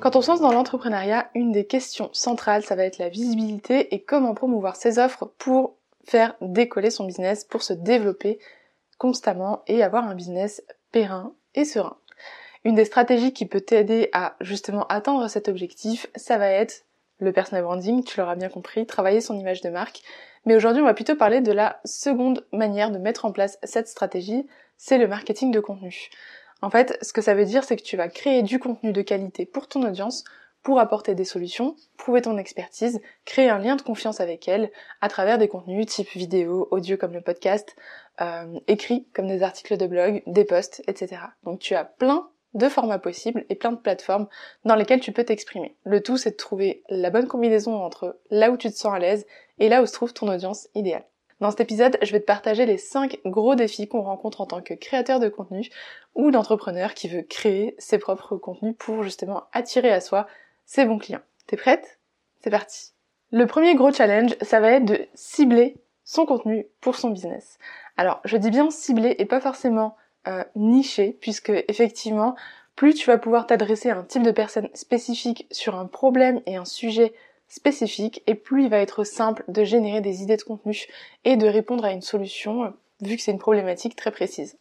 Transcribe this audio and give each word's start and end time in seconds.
Quand 0.00 0.16
on 0.16 0.22
se 0.22 0.30
lance 0.30 0.40
dans 0.40 0.52
l'entrepreneuriat, 0.52 1.28
une 1.34 1.52
des 1.52 1.66
questions 1.66 2.08
centrales, 2.14 2.62
ça 2.62 2.74
va 2.74 2.84
être 2.84 2.96
la 2.96 3.10
visibilité 3.10 3.94
et 3.94 4.02
comment 4.02 4.34
promouvoir 4.34 4.76
ses 4.76 4.98
offres 4.98 5.26
pour 5.36 5.74
faire 6.04 6.34
décoller 6.40 6.90
son 6.90 7.04
business, 7.04 7.44
pour 7.44 7.62
se 7.62 7.74
développer 7.74 8.38
constamment 8.96 9.62
et 9.66 9.82
avoir 9.82 10.04
un 10.08 10.14
business 10.14 10.62
périn 10.90 11.34
et 11.54 11.66
serein. 11.66 11.98
Une 12.64 12.74
des 12.74 12.86
stratégies 12.86 13.34
qui 13.34 13.44
peut 13.44 13.60
t'aider 13.60 14.08
à 14.14 14.36
justement 14.40 14.86
atteindre 14.86 15.28
cet 15.28 15.48
objectif, 15.48 16.06
ça 16.16 16.38
va 16.38 16.48
être 16.48 16.86
le 17.18 17.32
personal 17.32 17.62
branding, 17.62 18.02
tu 18.02 18.18
l'auras 18.18 18.36
bien 18.36 18.48
compris, 18.48 18.86
travailler 18.86 19.20
son 19.20 19.38
image 19.38 19.60
de 19.60 19.68
marque. 19.68 20.00
Mais 20.46 20.56
aujourd'hui, 20.56 20.80
on 20.80 20.86
va 20.86 20.94
plutôt 20.94 21.16
parler 21.16 21.42
de 21.42 21.52
la 21.52 21.78
seconde 21.84 22.46
manière 22.52 22.90
de 22.90 22.98
mettre 22.98 23.26
en 23.26 23.32
place 23.32 23.58
cette 23.62 23.88
stratégie, 23.88 24.46
c'est 24.78 24.96
le 24.96 25.08
marketing 25.08 25.50
de 25.50 25.60
contenu. 25.60 26.08
En 26.62 26.70
fait, 26.70 26.98
ce 27.02 27.12
que 27.12 27.22
ça 27.22 27.34
veut 27.34 27.44
dire, 27.44 27.64
c'est 27.64 27.76
que 27.76 27.82
tu 27.82 27.96
vas 27.96 28.08
créer 28.08 28.42
du 28.42 28.58
contenu 28.58 28.92
de 28.92 29.02
qualité 29.02 29.46
pour 29.46 29.68
ton 29.68 29.82
audience, 29.82 30.24
pour 30.62 30.78
apporter 30.78 31.14
des 31.14 31.24
solutions, 31.24 31.74
prouver 31.96 32.22
ton 32.22 32.36
expertise, 32.36 33.00
créer 33.24 33.48
un 33.48 33.58
lien 33.58 33.76
de 33.76 33.82
confiance 33.82 34.20
avec 34.20 34.46
elle 34.46 34.70
à 35.00 35.08
travers 35.08 35.38
des 35.38 35.48
contenus 35.48 35.86
type 35.86 36.10
vidéo, 36.10 36.68
audio 36.70 36.96
comme 36.96 37.12
le 37.12 37.22
podcast, 37.22 37.76
euh, 38.20 38.58
écrit 38.66 39.06
comme 39.14 39.26
des 39.26 39.42
articles 39.42 39.76
de 39.78 39.86
blog, 39.86 40.22
des 40.26 40.44
posts, 40.44 40.82
etc. 40.86 41.22
Donc 41.44 41.60
tu 41.60 41.74
as 41.74 41.84
plein 41.84 42.28
de 42.54 42.68
formats 42.68 42.98
possibles 42.98 43.46
et 43.48 43.54
plein 43.54 43.72
de 43.72 43.78
plateformes 43.78 44.28
dans 44.64 44.74
lesquelles 44.74 45.00
tu 45.00 45.12
peux 45.12 45.24
t'exprimer. 45.24 45.76
Le 45.84 46.02
tout, 46.02 46.16
c'est 46.16 46.32
de 46.32 46.36
trouver 46.36 46.82
la 46.88 47.10
bonne 47.10 47.28
combinaison 47.28 47.82
entre 47.82 48.18
là 48.30 48.50
où 48.50 48.56
tu 48.56 48.70
te 48.70 48.76
sens 48.76 48.92
à 48.92 48.98
l'aise 48.98 49.24
et 49.58 49.68
là 49.68 49.82
où 49.82 49.86
se 49.86 49.92
trouve 49.92 50.12
ton 50.12 50.28
audience 50.28 50.68
idéale. 50.74 51.04
Dans 51.40 51.50
cet 51.50 51.60
épisode, 51.60 51.96
je 52.02 52.12
vais 52.12 52.20
te 52.20 52.26
partager 52.26 52.66
les 52.66 52.76
5 52.76 53.20
gros 53.24 53.54
défis 53.54 53.88
qu'on 53.88 54.02
rencontre 54.02 54.42
en 54.42 54.46
tant 54.46 54.60
que 54.60 54.74
créateur 54.74 55.20
de 55.20 55.30
contenu 55.30 55.70
ou 56.14 56.30
d'entrepreneur 56.30 56.92
qui 56.92 57.08
veut 57.08 57.22
créer 57.22 57.74
ses 57.78 57.98
propres 57.98 58.36
contenus 58.36 58.74
pour 58.78 59.02
justement 59.02 59.44
attirer 59.52 59.90
à 59.90 60.02
soi 60.02 60.26
ses 60.66 60.84
bons 60.84 60.98
clients. 60.98 61.22
T'es 61.46 61.56
prête? 61.56 61.98
C'est 62.42 62.50
parti. 62.50 62.92
Le 63.32 63.46
premier 63.46 63.74
gros 63.74 63.92
challenge, 63.92 64.36
ça 64.42 64.60
va 64.60 64.72
être 64.72 64.84
de 64.84 65.06
cibler 65.14 65.76
son 66.04 66.26
contenu 66.26 66.66
pour 66.80 66.96
son 66.96 67.10
business. 67.10 67.58
Alors, 67.96 68.20
je 68.24 68.36
dis 68.36 68.50
bien 68.50 68.70
cibler 68.70 69.14
et 69.18 69.24
pas 69.24 69.40
forcément 69.40 69.96
euh, 70.28 70.44
nicher, 70.56 71.16
puisque 71.20 71.52
effectivement, 71.68 72.34
plus 72.76 72.94
tu 72.94 73.06
vas 73.06 73.18
pouvoir 73.18 73.46
t'adresser 73.46 73.88
à 73.88 73.96
un 73.96 74.02
type 74.02 74.22
de 74.22 74.30
personne 74.30 74.68
spécifique 74.74 75.46
sur 75.50 75.76
un 75.76 75.86
problème 75.86 76.42
et 76.46 76.56
un 76.56 76.64
sujet 76.64 77.14
spécifique 77.50 78.22
et 78.26 78.34
plus 78.34 78.64
il 78.64 78.70
va 78.70 78.78
être 78.78 79.04
simple 79.04 79.44
de 79.48 79.64
générer 79.64 80.00
des 80.00 80.22
idées 80.22 80.38
de 80.38 80.42
contenu 80.42 80.86
et 81.24 81.36
de 81.36 81.46
répondre 81.46 81.84
à 81.84 81.92
une 81.92 82.00
solution 82.00 82.72
vu 83.02 83.16
que 83.16 83.22
c'est 83.22 83.32
une 83.32 83.38
problématique 83.38 83.96
très 83.96 84.10
précise. 84.10 84.56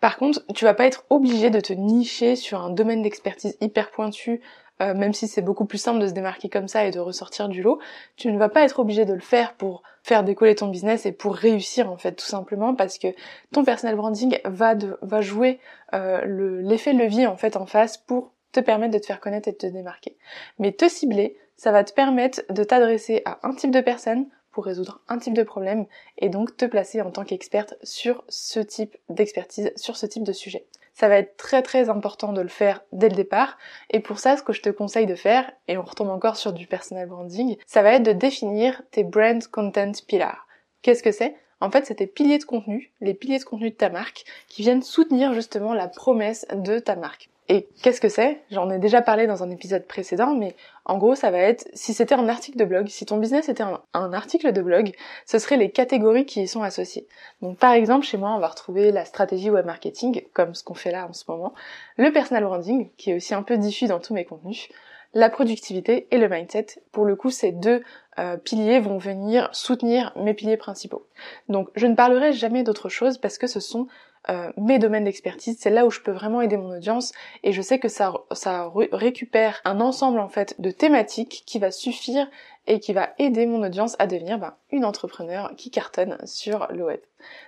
Par 0.00 0.16
contre, 0.16 0.44
tu 0.54 0.64
vas 0.64 0.74
pas 0.74 0.86
être 0.86 1.04
obligé 1.10 1.50
de 1.50 1.60
te 1.60 1.72
nicher 1.72 2.36
sur 2.36 2.60
un 2.60 2.70
domaine 2.70 3.02
d'expertise 3.02 3.56
hyper 3.60 3.90
pointu, 3.90 4.42
euh, 4.82 4.92
même 4.92 5.12
si 5.12 5.28
c'est 5.28 5.40
beaucoup 5.40 5.64
plus 5.64 5.78
simple 5.78 6.00
de 6.00 6.06
se 6.06 6.12
démarquer 6.12 6.48
comme 6.48 6.68
ça 6.68 6.84
et 6.84 6.90
de 6.90 7.00
ressortir 7.00 7.48
du 7.48 7.62
lot. 7.62 7.78
Tu 8.16 8.30
ne 8.30 8.38
vas 8.38 8.48
pas 8.48 8.64
être 8.64 8.80
obligé 8.80 9.04
de 9.06 9.14
le 9.14 9.20
faire 9.20 9.54
pour 9.54 9.82
faire 10.02 10.22
décoller 10.22 10.54
ton 10.54 10.68
business 10.68 11.06
et 11.06 11.12
pour 11.12 11.34
réussir 11.34 11.90
en 11.90 11.96
fait 11.96 12.12
tout 12.12 12.26
simplement 12.26 12.74
parce 12.74 12.98
que 12.98 13.08
ton 13.52 13.64
personal 13.64 13.96
branding 13.96 14.38
va, 14.44 14.74
va 15.00 15.20
jouer 15.20 15.58
euh, 15.94 16.60
l'effet 16.62 16.92
levier 16.92 17.26
en 17.26 17.36
fait 17.36 17.56
en 17.56 17.66
face 17.66 17.96
pour 17.96 18.32
te 18.52 18.60
permettre 18.60 18.92
de 18.92 18.98
te 18.98 19.06
faire 19.06 19.20
connaître 19.20 19.48
et 19.48 19.52
de 19.52 19.56
te 19.56 19.66
démarquer. 19.66 20.16
Mais 20.58 20.72
te 20.72 20.88
cibler, 20.88 21.36
ça 21.56 21.72
va 21.72 21.84
te 21.84 21.92
permettre 21.92 22.42
de 22.50 22.64
t'adresser 22.64 23.22
à 23.24 23.38
un 23.42 23.54
type 23.54 23.70
de 23.70 23.80
personne 23.80 24.26
pour 24.50 24.64
résoudre 24.64 25.00
un 25.08 25.18
type 25.18 25.34
de 25.34 25.42
problème 25.42 25.86
et 26.18 26.28
donc 26.28 26.56
te 26.56 26.64
placer 26.64 27.00
en 27.00 27.10
tant 27.10 27.24
qu'experte 27.24 27.74
sur 27.82 28.24
ce 28.28 28.60
type 28.60 28.96
d'expertise, 29.08 29.72
sur 29.76 29.96
ce 29.96 30.06
type 30.06 30.22
de 30.22 30.32
sujet. 30.32 30.66
Ça 30.94 31.08
va 31.08 31.18
être 31.18 31.36
très 31.36 31.62
très 31.62 31.88
important 31.88 32.32
de 32.32 32.40
le 32.40 32.48
faire 32.48 32.84
dès 32.92 33.08
le 33.08 33.16
départ 33.16 33.58
et 33.90 33.98
pour 33.98 34.20
ça 34.20 34.36
ce 34.36 34.44
que 34.44 34.52
je 34.52 34.62
te 34.62 34.70
conseille 34.70 35.06
de 35.06 35.16
faire, 35.16 35.50
et 35.66 35.76
on 35.76 35.82
retombe 35.82 36.10
encore 36.10 36.36
sur 36.36 36.52
du 36.52 36.68
personal 36.68 37.08
branding, 37.08 37.56
ça 37.66 37.82
va 37.82 37.94
être 37.94 38.04
de 38.04 38.12
définir 38.12 38.82
tes 38.92 39.02
brand 39.02 39.44
content 39.48 39.90
pillars. 40.06 40.46
Qu'est-ce 40.82 41.02
que 41.02 41.12
c'est? 41.12 41.34
En 41.60 41.70
fait, 41.70 41.86
c'est 41.86 41.96
tes 41.96 42.06
piliers 42.06 42.38
de 42.38 42.44
contenu, 42.44 42.92
les 43.00 43.14
piliers 43.14 43.38
de 43.38 43.44
contenu 43.44 43.70
de 43.70 43.74
ta 43.74 43.88
marque, 43.88 44.24
qui 44.48 44.62
viennent 44.62 44.82
soutenir 44.82 45.32
justement 45.32 45.72
la 45.72 45.88
promesse 45.88 46.46
de 46.54 46.78
ta 46.78 46.94
marque. 46.94 47.30
Et 47.48 47.68
qu'est-ce 47.82 48.00
que 48.00 48.08
c'est? 48.08 48.40
J'en 48.50 48.70
ai 48.70 48.78
déjà 48.78 49.02
parlé 49.02 49.26
dans 49.26 49.42
un 49.42 49.50
épisode 49.50 49.86
précédent, 49.86 50.34
mais 50.34 50.56
en 50.86 50.96
gros, 50.96 51.14
ça 51.14 51.30
va 51.30 51.38
être, 51.38 51.68
si 51.74 51.92
c'était 51.92 52.14
un 52.14 52.28
article 52.28 52.56
de 52.56 52.64
blog, 52.64 52.88
si 52.88 53.04
ton 53.04 53.18
business 53.18 53.50
était 53.50 53.62
un, 53.62 54.12
article 54.14 54.52
de 54.52 54.62
blog, 54.62 54.92
ce 55.26 55.38
seraient 55.38 55.58
les 55.58 55.70
catégories 55.70 56.24
qui 56.24 56.42
y 56.42 56.48
sont 56.48 56.62
associées. 56.62 57.06
Donc 57.42 57.58
par 57.58 57.72
exemple, 57.72 58.06
chez 58.06 58.16
moi, 58.16 58.34
on 58.34 58.38
va 58.38 58.48
retrouver 58.48 58.92
la 58.92 59.04
stratégie 59.04 59.50
web 59.50 59.66
marketing, 59.66 60.22
comme 60.32 60.54
ce 60.54 60.64
qu'on 60.64 60.74
fait 60.74 60.90
là 60.90 61.06
en 61.06 61.12
ce 61.12 61.24
moment, 61.28 61.52
le 61.98 62.10
personal 62.12 62.44
branding, 62.44 62.88
qui 62.96 63.10
est 63.10 63.14
aussi 63.14 63.34
un 63.34 63.42
peu 63.42 63.58
diffus 63.58 63.88
dans 63.88 64.00
tous 64.00 64.14
mes 64.14 64.24
contenus, 64.24 64.68
la 65.12 65.28
productivité 65.28 66.08
et 66.10 66.18
le 66.18 66.28
mindset. 66.28 66.66
Pour 66.92 67.04
le 67.04 67.14
coup, 67.14 67.30
ces 67.30 67.52
deux 67.52 67.82
euh, 68.18 68.38
piliers 68.38 68.80
vont 68.80 68.98
venir 68.98 69.48
soutenir 69.52 70.12
mes 70.16 70.32
piliers 70.32 70.56
principaux. 70.56 71.06
Donc 71.50 71.68
je 71.76 71.86
ne 71.86 71.94
parlerai 71.94 72.32
jamais 72.32 72.62
d'autre 72.62 72.88
chose 72.88 73.18
parce 73.18 73.36
que 73.36 73.46
ce 73.46 73.60
sont 73.60 73.86
euh, 74.30 74.50
mes 74.56 74.78
domaines 74.78 75.04
d'expertise, 75.04 75.56
c'est 75.58 75.70
là 75.70 75.84
où 75.84 75.90
je 75.90 76.00
peux 76.00 76.12
vraiment 76.12 76.40
aider 76.40 76.56
mon 76.56 76.76
audience 76.76 77.12
et 77.42 77.52
je 77.52 77.60
sais 77.60 77.78
que 77.78 77.88
ça, 77.88 78.14
ça 78.32 78.72
récupère 78.92 79.60
un 79.64 79.80
ensemble 79.80 80.18
en 80.18 80.28
fait 80.28 80.54
de 80.60 80.70
thématiques 80.70 81.42
qui 81.46 81.58
va 81.58 81.70
suffire 81.70 82.28
et 82.66 82.80
qui 82.80 82.92
va 82.94 83.10
aider 83.18 83.44
mon 83.44 83.62
audience 83.62 83.96
à 83.98 84.06
devenir 84.06 84.38
ben, 84.38 84.54
une 84.70 84.84
entrepreneur 84.84 85.52
qui 85.56 85.70
cartonne 85.70 86.16
sur 86.24 86.66
le 86.70 86.84
web. 86.84 87.00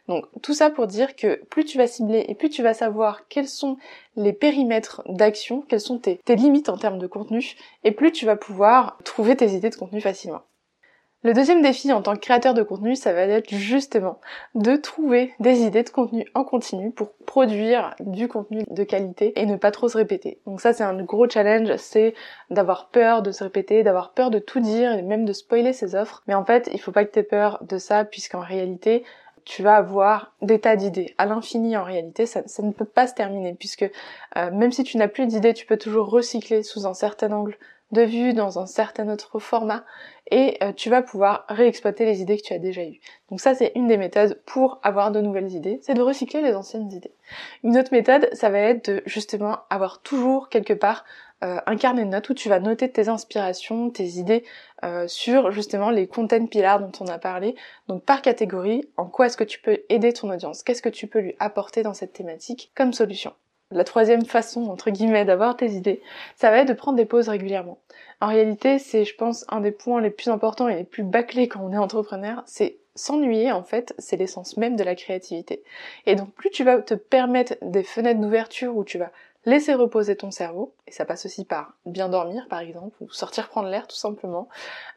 Donc 0.08 0.26
tout 0.42 0.52
ça 0.52 0.68
pour 0.68 0.86
dire 0.86 1.16
que 1.16 1.42
plus 1.46 1.64
tu 1.64 1.78
vas 1.78 1.86
cibler 1.86 2.24
et 2.28 2.34
plus 2.34 2.50
tu 2.50 2.62
vas 2.62 2.74
savoir 2.74 3.26
quels 3.28 3.48
sont 3.48 3.78
les 4.16 4.32
périmètres 4.32 5.02
d'action, 5.06 5.62
quelles 5.62 5.80
sont 5.80 5.98
tes, 5.98 6.18
tes 6.18 6.36
limites 6.36 6.68
en 6.68 6.76
termes 6.76 6.98
de 6.98 7.06
contenu, 7.06 7.56
et 7.84 7.92
plus 7.92 8.12
tu 8.12 8.26
vas 8.26 8.36
pouvoir 8.36 8.98
trouver 9.04 9.36
tes 9.36 9.52
idées 9.52 9.70
de 9.70 9.76
contenu 9.76 10.00
facilement. 10.00 10.42
Le 11.26 11.32
deuxième 11.32 11.60
défi 11.60 11.92
en 11.92 12.02
tant 12.02 12.14
que 12.14 12.20
créateur 12.20 12.54
de 12.54 12.62
contenu, 12.62 12.94
ça 12.94 13.12
va 13.12 13.22
être 13.22 13.52
justement 13.52 14.20
de 14.54 14.76
trouver 14.76 15.34
des 15.40 15.62
idées 15.62 15.82
de 15.82 15.90
contenu 15.90 16.24
en 16.34 16.44
continu 16.44 16.92
pour 16.92 17.14
produire 17.26 17.96
du 17.98 18.28
contenu 18.28 18.62
de 18.70 18.84
qualité 18.84 19.32
et 19.34 19.44
ne 19.44 19.56
pas 19.56 19.72
trop 19.72 19.88
se 19.88 19.96
répéter. 19.96 20.38
Donc 20.46 20.60
ça 20.60 20.72
c'est 20.72 20.84
un 20.84 21.02
gros 21.02 21.28
challenge, 21.28 21.74
c'est 21.78 22.14
d'avoir 22.50 22.90
peur 22.90 23.22
de 23.22 23.32
se 23.32 23.42
répéter, 23.42 23.82
d'avoir 23.82 24.12
peur 24.12 24.30
de 24.30 24.38
tout 24.38 24.60
dire 24.60 24.92
et 24.92 25.02
même 25.02 25.24
de 25.24 25.32
spoiler 25.32 25.72
ses 25.72 25.96
offres. 25.96 26.22
Mais 26.28 26.34
en 26.34 26.44
fait, 26.44 26.70
il 26.72 26.80
faut 26.80 26.92
pas 26.92 27.04
que 27.04 27.10
tu 27.10 27.18
aies 27.18 27.24
peur 27.24 27.58
de 27.68 27.76
ça 27.76 28.04
puisqu'en 28.04 28.38
réalité, 28.38 29.02
tu 29.44 29.64
vas 29.64 29.74
avoir 29.74 30.32
des 30.42 30.60
tas 30.60 30.76
d'idées. 30.76 31.12
À 31.18 31.26
l'infini, 31.26 31.76
en 31.76 31.82
réalité, 31.82 32.26
ça, 32.26 32.42
ne 32.62 32.70
peut 32.70 32.84
pas 32.84 33.08
se 33.08 33.14
terminer, 33.14 33.54
puisque 33.54 33.90
euh, 34.36 34.50
même 34.52 34.70
si 34.70 34.84
tu 34.84 34.96
n'as 34.96 35.08
plus 35.08 35.26
d'idées, 35.26 35.54
tu 35.54 35.66
peux 35.66 35.76
toujours 35.76 36.08
recycler 36.08 36.62
sous 36.62 36.86
un 36.86 36.94
certain 36.94 37.32
angle 37.32 37.56
de 37.92 38.02
vue, 38.02 38.34
dans 38.34 38.58
un 38.58 38.66
certain 38.66 39.08
autre 39.08 39.38
format, 39.38 39.84
et 40.30 40.58
euh, 40.62 40.72
tu 40.72 40.90
vas 40.90 41.02
pouvoir 41.02 41.44
réexploiter 41.48 42.04
les 42.04 42.20
idées 42.20 42.36
que 42.36 42.42
tu 42.42 42.52
as 42.52 42.58
déjà 42.58 42.82
eues. 42.82 43.00
Donc 43.30 43.40
ça, 43.40 43.54
c'est 43.54 43.72
une 43.76 43.86
des 43.86 43.96
méthodes 43.96 44.40
pour 44.44 44.80
avoir 44.82 45.12
de 45.12 45.20
nouvelles 45.20 45.52
idées, 45.52 45.78
c'est 45.82 45.94
de 45.94 46.02
recycler 46.02 46.42
les 46.42 46.54
anciennes 46.54 46.90
idées. 46.90 47.14
Une 47.62 47.78
autre 47.78 47.92
méthode, 47.92 48.28
ça 48.32 48.50
va 48.50 48.58
être 48.58 48.90
de 48.90 49.02
justement 49.06 49.58
avoir 49.70 50.02
toujours 50.02 50.48
quelque 50.48 50.72
part 50.72 51.04
euh, 51.44 51.60
un 51.66 51.76
carnet 51.76 52.04
de 52.04 52.08
notes 52.08 52.30
où 52.30 52.34
tu 52.34 52.48
vas 52.48 52.60
noter 52.60 52.90
tes 52.90 53.08
inspirations, 53.08 53.90
tes 53.90 54.06
idées 54.18 54.42
euh, 54.84 55.06
sur 55.06 55.50
justement 55.50 55.90
les 55.90 56.06
content 56.06 56.46
pillars 56.46 56.80
dont 56.80 56.92
on 57.00 57.06
a 57.08 57.18
parlé. 57.18 57.54
Donc 57.88 58.04
par 58.04 58.22
catégorie, 58.22 58.88
en 58.96 59.06
quoi 59.06 59.26
est-ce 59.26 59.36
que 59.36 59.44
tu 59.44 59.60
peux 59.60 59.80
aider 59.90 60.12
ton 60.12 60.30
audience? 60.30 60.62
Qu'est-ce 60.62 60.82
que 60.82 60.88
tu 60.88 61.06
peux 61.06 61.20
lui 61.20 61.36
apporter 61.38 61.82
dans 61.82 61.94
cette 61.94 62.14
thématique 62.14 62.72
comme 62.74 62.94
solution? 62.94 63.34
La 63.70 63.84
troisième 63.84 64.24
façon, 64.24 64.64
entre 64.66 64.90
guillemets, 64.90 65.24
d'avoir 65.24 65.56
tes 65.56 65.70
idées, 65.72 66.02
ça 66.36 66.50
va 66.50 66.58
être 66.58 66.68
de 66.68 66.72
prendre 66.72 66.96
des 66.96 67.04
pauses 67.04 67.28
régulièrement. 67.28 67.78
En 68.20 68.28
réalité, 68.28 68.78
c'est, 68.78 69.04
je 69.04 69.14
pense, 69.14 69.44
un 69.48 69.60
des 69.60 69.72
points 69.72 70.00
les 70.00 70.10
plus 70.10 70.28
importants 70.28 70.68
et 70.68 70.76
les 70.76 70.84
plus 70.84 71.02
bâclés 71.02 71.48
quand 71.48 71.60
on 71.62 71.72
est 71.72 71.78
entrepreneur, 71.78 72.42
c'est 72.46 72.78
s'ennuyer, 72.94 73.52
en 73.52 73.62
fait, 73.62 73.94
c'est 73.98 74.16
l'essence 74.16 74.56
même 74.56 74.76
de 74.76 74.84
la 74.84 74.94
créativité. 74.94 75.62
Et 76.06 76.14
donc, 76.14 76.32
plus 76.32 76.50
tu 76.50 76.64
vas 76.64 76.80
te 76.80 76.94
permettre 76.94 77.56
des 77.60 77.82
fenêtres 77.82 78.20
d'ouverture 78.20 78.76
où 78.76 78.84
tu 78.84 78.98
vas 78.98 79.10
laisser 79.44 79.74
reposer 79.74 80.16
ton 80.16 80.30
cerveau, 80.30 80.74
et 80.88 80.92
ça 80.92 81.04
passe 81.04 81.24
aussi 81.24 81.44
par 81.44 81.74
bien 81.86 82.08
dormir 82.08 82.46
par 82.50 82.58
exemple, 82.58 82.96
ou 83.00 83.08
sortir 83.10 83.48
prendre 83.48 83.68
l'air 83.68 83.86
tout 83.86 83.96
simplement, 83.96 84.48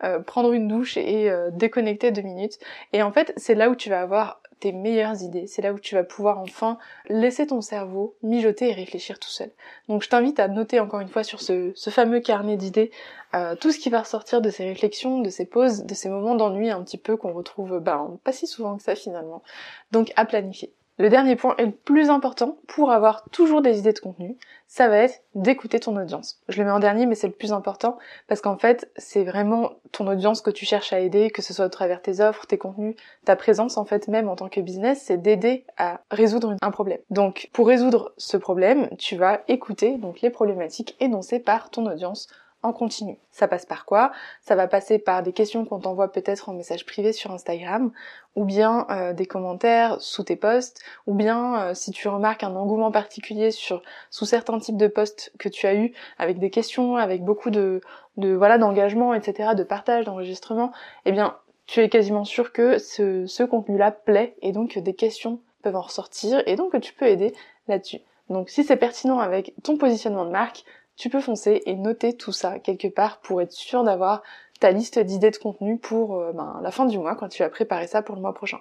euh, 0.04 0.20
prendre 0.20 0.54
une 0.54 0.68
douche 0.68 0.98
et 0.98 1.30
euh, 1.30 1.52
déconnecter 1.52 2.12
deux 2.12 2.24
minutes. 2.24 2.58
Et 2.92 3.04
en 3.04 3.12
fait, 3.12 3.32
c'est 3.38 3.54
là 3.54 3.70
où 3.70 3.76
tu 3.76 3.90
vas 3.90 4.02
avoir 4.02 4.42
tes 4.60 4.72
meilleures 4.72 5.22
idées. 5.22 5.48
C'est 5.48 5.62
là 5.62 5.74
où 5.74 5.80
tu 5.80 5.96
vas 5.96 6.04
pouvoir 6.04 6.40
enfin 6.40 6.78
laisser 7.08 7.48
ton 7.48 7.62
cerveau 7.62 8.16
mijoter 8.24 8.70
et 8.70 8.74
réfléchir 8.74 9.20
tout 9.20 9.30
seul. 9.30 9.52
Donc 9.88 10.04
je 10.04 10.10
t'invite 10.10 10.40
à 10.40 10.48
noter 10.48 10.80
encore 10.80 11.00
une 11.00 11.08
fois 11.08 11.24
sur 11.24 11.42
ce, 11.42 11.74
fameux 11.90 12.20
carnet 12.20 12.58
d'idées 12.58 12.92
euh, 13.36 13.56
tout 13.56 13.72
ce 13.72 13.80
qui 13.80 13.90
va 13.90 14.02
ressortir 14.02 14.42
de 14.42 14.50
ces 14.50 14.66
réflexions, 14.66 15.20
de 15.20 15.30
ces 15.30 15.46
pauses, 15.46 15.84
de 15.84 15.94
ces 15.94 16.10
moments 16.10 16.36
d'ennui 16.36 16.70
un 16.70 16.84
petit 16.84 16.98
peu 16.98 17.16
qu'on 17.16 17.34
retrouve 17.34 17.80
ben, 17.80 18.18
pas 18.24 18.32
si 18.32 18.48
souvent 18.48 18.78
que 18.78 18.84
ça 18.84 18.96
finalement. 18.96 19.44
Donc 19.92 20.12
à 20.16 20.26
planifier. 20.26 20.74
Le 21.00 21.08
dernier 21.08 21.38
point 21.38 21.56
est 21.58 21.66
le 21.66 21.72
plus 21.72 22.10
important 22.10 22.58
pour 22.68 22.92
avoir 22.92 23.24
toujours 23.32 23.62
des 23.62 23.80
idées 23.80 23.94
de 23.94 24.00
contenu, 24.00 24.36
ça 24.68 24.90
va 24.90 24.98
être 24.98 25.22
d'écouter 25.34 25.80
ton 25.80 25.96
audience. 25.96 26.42
Je 26.50 26.60
le 26.60 26.66
mets 26.66 26.72
en 26.72 26.80
dernier 26.80 27.06
mais 27.06 27.16
c'est 27.16 27.28
le 27.28 27.34
plus 27.34 27.54
important 27.54 27.98
parce 28.28 28.42
qu'en 28.42 28.58
fait 28.58 28.92
c'est 28.98 29.24
vraiment 29.24 29.72
ton 29.94 30.08
audience 30.08 30.42
que 30.42 30.52
tu 30.52 30.66
cherches 30.66 30.92
à 30.92 31.00
aider, 31.00 31.30
que 31.30 31.42
ce 31.42 31.54
soit 31.54 31.68
au 31.68 31.70
travers 31.70 32.02
tes 32.02 32.20
offres, 32.20 32.46
tes 32.48 32.58
contenus, 32.58 32.96
ta 33.24 33.38
présence 33.38 33.78
en 33.78 33.86
fait 33.86 34.10
même 34.10 34.28
en 34.28 34.36
tant 34.36 34.50
que 34.50 34.60
business, 34.60 35.02
c'est 35.06 35.22
d'aider 35.22 35.64
à 35.78 36.02
résoudre 36.12 36.58
un 36.62 36.72
problème. 36.72 37.00
Donc 37.12 37.50
pour 37.54 37.68
résoudre 37.68 38.12
ce 38.18 38.36
problème, 38.36 38.90
tu 38.98 39.16
vas 39.16 39.40
écouter 39.48 39.98
donc 39.98 40.20
les 40.20 40.30
problématiques 40.30 40.98
énoncées 41.00 41.40
par 41.40 41.70
ton 41.70 41.86
audience 41.86 42.28
en 42.62 42.74
continu. 42.74 43.18
Ça 43.32 43.48
passe 43.48 43.66
par 43.66 43.86
quoi? 43.86 44.12
Ça 44.42 44.56
va 44.56 44.68
passer 44.68 45.00
par 45.00 45.24
des 45.24 45.34
questions 45.34 45.66
qu'on 45.66 45.80
t'envoie 45.80 46.12
peut-être 46.12 46.50
en 46.50 46.54
message 46.54 46.86
privé 46.86 47.14
sur 47.14 47.32
Instagram, 47.32 47.92
ou 48.36 48.46
bien 48.46 48.86
euh, 48.90 49.14
des 49.14 49.26
commentaires 49.26 50.00
sous 50.02 50.24
tes 50.24 50.36
posts, 50.36 50.82
ou 51.08 51.14
bien 51.14 51.62
euh, 51.62 51.74
si 51.74 51.92
tu 51.92 52.08
remarques 52.08 52.44
un 52.44 52.56
engouement 52.56 52.92
particulier 52.92 53.52
sur 53.52 53.82
sous 54.10 54.26
certains 54.26 54.60
types 54.60 54.78
de 54.78 54.88
posts 54.88 55.32
que 55.40 55.50
tu 55.50 55.68
as 55.68 55.76
eu, 55.76 55.94
avec 56.18 56.40
des 56.40 56.50
questions, 56.50 56.98
avec 56.98 57.24
beaucoup 57.24 57.50
de, 57.50 57.82
de 58.18 58.34
voilà 58.34 58.58
d'engagement, 58.58 59.14
etc., 59.14 59.52
de 59.56 59.64
partage, 59.64 60.06
d'enregistrement, 60.06 60.72
eh 61.06 61.12
bien 61.12 61.38
tu 61.70 61.82
es 61.82 61.90
quasiment 61.90 62.26
sûr 62.26 62.52
que 62.52 62.80
ce, 62.80 63.44
contenu-là 63.44 63.92
plaît 63.92 64.36
et 64.42 64.52
donc 64.52 64.80
des 64.80 64.96
questions 64.96 65.40
peuvent 65.62 65.76
en 65.76 65.82
ressortir 65.82 66.42
et 66.48 66.56
donc 66.56 66.80
tu 66.82 66.94
peux 66.94 67.06
aider 67.06 67.34
là-dessus. 67.68 68.00
Donc 68.30 68.50
si 68.50 68.64
c'est 68.64 68.76
pertinent 68.76 69.20
avec 69.20 69.54
ton 69.64 69.78
positionnement 69.78 70.26
de 70.26 70.32
marque, 70.32 70.64
tu 71.00 71.10
peux 71.10 71.22
foncer 71.22 71.64
et 71.66 71.76
noter 71.76 72.14
tout 72.14 72.34
ça 72.34 72.60
quelque 72.60 72.90
part 72.90 73.22
pour 73.22 73.42
être 73.42 73.54
sûr 73.54 73.84
d'avoir 73.84 74.22
ta 74.60 74.72
liste 74.72 75.00
d'idées 75.00 75.32
de 75.32 75.38
contenu 75.38 75.78
pour 75.78 76.18
euh, 76.18 76.34
ben, 76.34 76.60
la 76.62 76.72
fin 76.72 76.86
du 76.86 77.00
mois 77.00 77.16
quand 77.16 77.30
tu 77.30 77.42
vas 77.42 77.50
préparer 77.50 77.88
ça 77.88 78.02
pour 78.02 78.16
le 78.16 78.22
mois 78.22 78.34
prochain. 78.34 78.60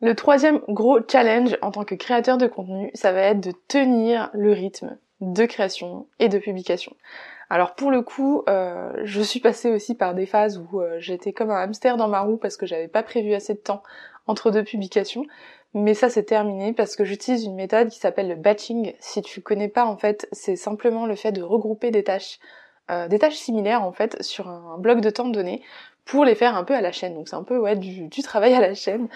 Le 0.00 0.14
troisième 0.14 0.60
gros 0.68 1.00
challenge 1.10 1.58
en 1.62 1.72
tant 1.72 1.84
que 1.84 1.96
créateur 1.96 2.38
de 2.38 2.46
contenu, 2.46 2.90
ça 2.94 3.12
va 3.12 3.22
être 3.22 3.40
de 3.40 3.52
tenir 3.68 4.30
le 4.32 4.52
rythme 4.52 4.96
de 5.20 5.46
création 5.46 6.06
et 6.20 6.28
de 6.28 6.38
publication. 6.38 6.94
Alors 7.50 7.74
pour 7.74 7.90
le 7.90 8.02
coup, 8.02 8.44
euh, 8.48 8.92
je 9.02 9.20
suis 9.20 9.40
passée 9.40 9.70
aussi 9.70 9.96
par 9.96 10.14
des 10.14 10.26
phases 10.26 10.58
où 10.58 10.80
euh, 10.80 10.96
j'étais 10.98 11.32
comme 11.32 11.50
un 11.50 11.60
hamster 11.60 11.96
dans 11.96 12.08
ma 12.08 12.20
roue 12.20 12.36
parce 12.36 12.56
que 12.56 12.66
j'avais 12.66 12.88
pas 12.88 13.02
prévu 13.02 13.34
assez 13.34 13.54
de 13.54 13.58
temps 13.58 13.82
entre 14.26 14.50
deux 14.50 14.64
publications. 14.64 15.24
Mais 15.74 15.94
ça 15.94 16.08
c'est 16.08 16.22
terminé 16.22 16.72
parce 16.72 16.94
que 16.94 17.04
j'utilise 17.04 17.44
une 17.44 17.56
méthode 17.56 17.88
qui 17.88 17.98
s'appelle 17.98 18.28
le 18.28 18.36
batching. 18.36 18.94
Si 19.00 19.22
tu 19.22 19.40
connais 19.40 19.68
pas 19.68 19.84
en 19.84 19.96
fait, 19.96 20.28
c'est 20.32 20.56
simplement 20.56 21.06
le 21.06 21.16
fait 21.16 21.32
de 21.32 21.42
regrouper 21.42 21.90
des 21.90 22.04
tâches, 22.04 22.38
euh, 22.90 23.08
des 23.08 23.18
tâches 23.18 23.34
similaires 23.34 23.82
en 23.82 23.92
fait 23.92 24.22
sur 24.22 24.48
un 24.48 24.78
bloc 24.78 25.00
de 25.00 25.10
temps 25.10 25.28
donné 25.28 25.62
pour 26.04 26.24
les 26.24 26.34
faire 26.34 26.56
un 26.56 26.64
peu 26.64 26.74
à 26.74 26.80
la 26.80 26.92
chaîne. 26.92 27.14
Donc 27.14 27.28
c'est 27.28 27.36
un 27.36 27.42
peu 27.42 27.58
ouais 27.58 27.76
du, 27.76 28.08
travail 28.22 28.54
à 28.54 28.60
la 28.60 28.74
chaîne. 28.74 29.08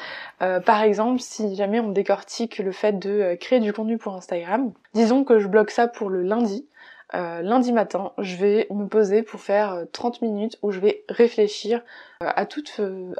Euh, 0.43 0.59
par 0.61 0.83
exemple, 0.83 1.21
si 1.21 1.55
jamais 1.55 1.81
on 1.81 1.91
décortique 1.91 2.59
le 2.59 2.73
fait 2.73 2.99
de 2.99 3.11
euh, 3.11 3.37
créer 3.37 3.61
du 3.61 3.73
contenu 3.73 3.99
pour 3.99 4.15
Instagram, 4.15 4.73
disons 4.95 5.25
que 5.25 5.39
je 5.39 5.47
bloque 5.47 5.71
ça 5.71 5.87
pour 5.87 6.11
le 6.11 6.23
lundi. 6.23 6.67
Euh, 7.15 7.41
lundi 7.41 7.73
matin, 7.73 8.13
je 8.19 8.37
vais 8.37 8.67
me 8.71 8.87
poser 8.87 9.23
pour 9.23 9.41
faire 9.41 9.85
30 9.93 10.17
euh, 10.23 10.27
minutes 10.27 10.59
où 10.61 10.73
je 10.73 10.79
vais 10.79 11.05
réfléchir 11.09 11.83
euh, 12.23 12.31
à, 12.37 12.45
tout, 12.45 12.63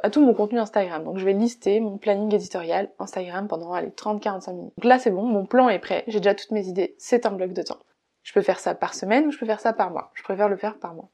à 0.03 0.09
tout 0.11 0.23
mon 0.23 0.35
contenu 0.35 0.59
Instagram. 0.59 1.03
Donc 1.03 1.17
je 1.17 1.25
vais 1.25 1.33
lister 1.33 1.79
mon 1.79 1.97
planning 1.97 2.33
éditorial 2.33 2.89
Instagram 2.99 3.47
pendant 3.47 3.73
30-45 3.73 4.53
minutes. 4.53 4.73
Donc 4.77 4.85
là 4.85 4.99
c'est 4.99 5.09
bon, 5.09 5.23
mon 5.23 5.45
plan 5.45 5.69
est 5.69 5.79
prêt, 5.79 6.03
j'ai 6.07 6.19
déjà 6.19 6.35
toutes 6.35 6.51
mes 6.51 6.67
idées, 6.67 6.93
c'est 6.99 7.25
un 7.25 7.31
bloc 7.31 7.53
de 7.53 7.63
temps. 7.63 7.79
Je 8.21 8.33
peux 8.33 8.41
faire 8.41 8.59
ça 8.59 8.75
par 8.75 8.93
semaine 8.93 9.25
ou 9.25 9.31
je 9.31 9.39
peux 9.39 9.47
faire 9.47 9.59
ça 9.59 9.73
par 9.73 9.89
mois. 9.89 10.11
Je 10.13 10.21
préfère 10.21 10.49
le 10.49 10.57
faire 10.57 10.75
par 10.77 10.93
mois. 10.93 11.09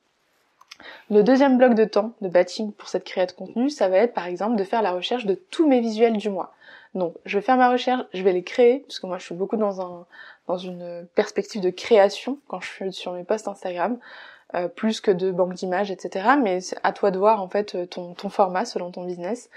Le 1.09 1.23
deuxième 1.23 1.57
bloc 1.57 1.75
de 1.75 1.85
temps 1.85 2.11
de 2.19 2.27
batching 2.27 2.73
pour 2.73 2.89
cette 2.89 3.05
création 3.05 3.35
de 3.35 3.47
contenu, 3.47 3.69
ça 3.69 3.87
va 3.87 3.97
être 3.97 4.13
par 4.13 4.25
exemple 4.25 4.57
de 4.57 4.63
faire 4.65 4.81
la 4.81 4.91
recherche 4.91 5.25
de 5.25 5.35
tous 5.35 5.65
mes 5.65 5.79
visuels 5.79 6.17
du 6.17 6.29
mois. 6.29 6.53
Donc 6.93 7.15
je 7.25 7.37
vais 7.37 7.41
faire 7.41 7.57
ma 7.57 7.69
recherche, 7.69 8.03
je 8.13 8.23
vais 8.23 8.33
les 8.33 8.43
créer, 8.43 8.79
parce 8.79 8.99
que 8.99 9.07
moi 9.07 9.17
je 9.17 9.25
suis 9.25 9.35
beaucoup 9.35 9.57
dans 9.57 9.81
un, 9.81 10.05
dans 10.47 10.57
une 10.57 11.07
perspective 11.15 11.61
de 11.61 11.69
création 11.69 12.39
quand 12.47 12.59
je 12.59 12.67
suis 12.67 12.93
sur 12.93 13.13
mes 13.13 13.23
posts 13.23 13.47
Instagram, 13.47 13.97
euh, 14.53 14.67
plus 14.67 15.01
que 15.01 15.11
de 15.11 15.31
banque 15.31 15.53
d'images, 15.53 15.91
etc. 15.91 16.29
Mais 16.41 16.61
c'est 16.61 16.77
à 16.83 16.93
toi 16.93 17.11
de 17.11 17.17
voir 17.17 17.41
en 17.41 17.49
fait 17.49 17.75
euh, 17.75 17.85
ton, 17.85 18.13
ton 18.13 18.29
format 18.29 18.65
selon 18.65 18.91
ton 18.91 19.03
business. 19.03 19.49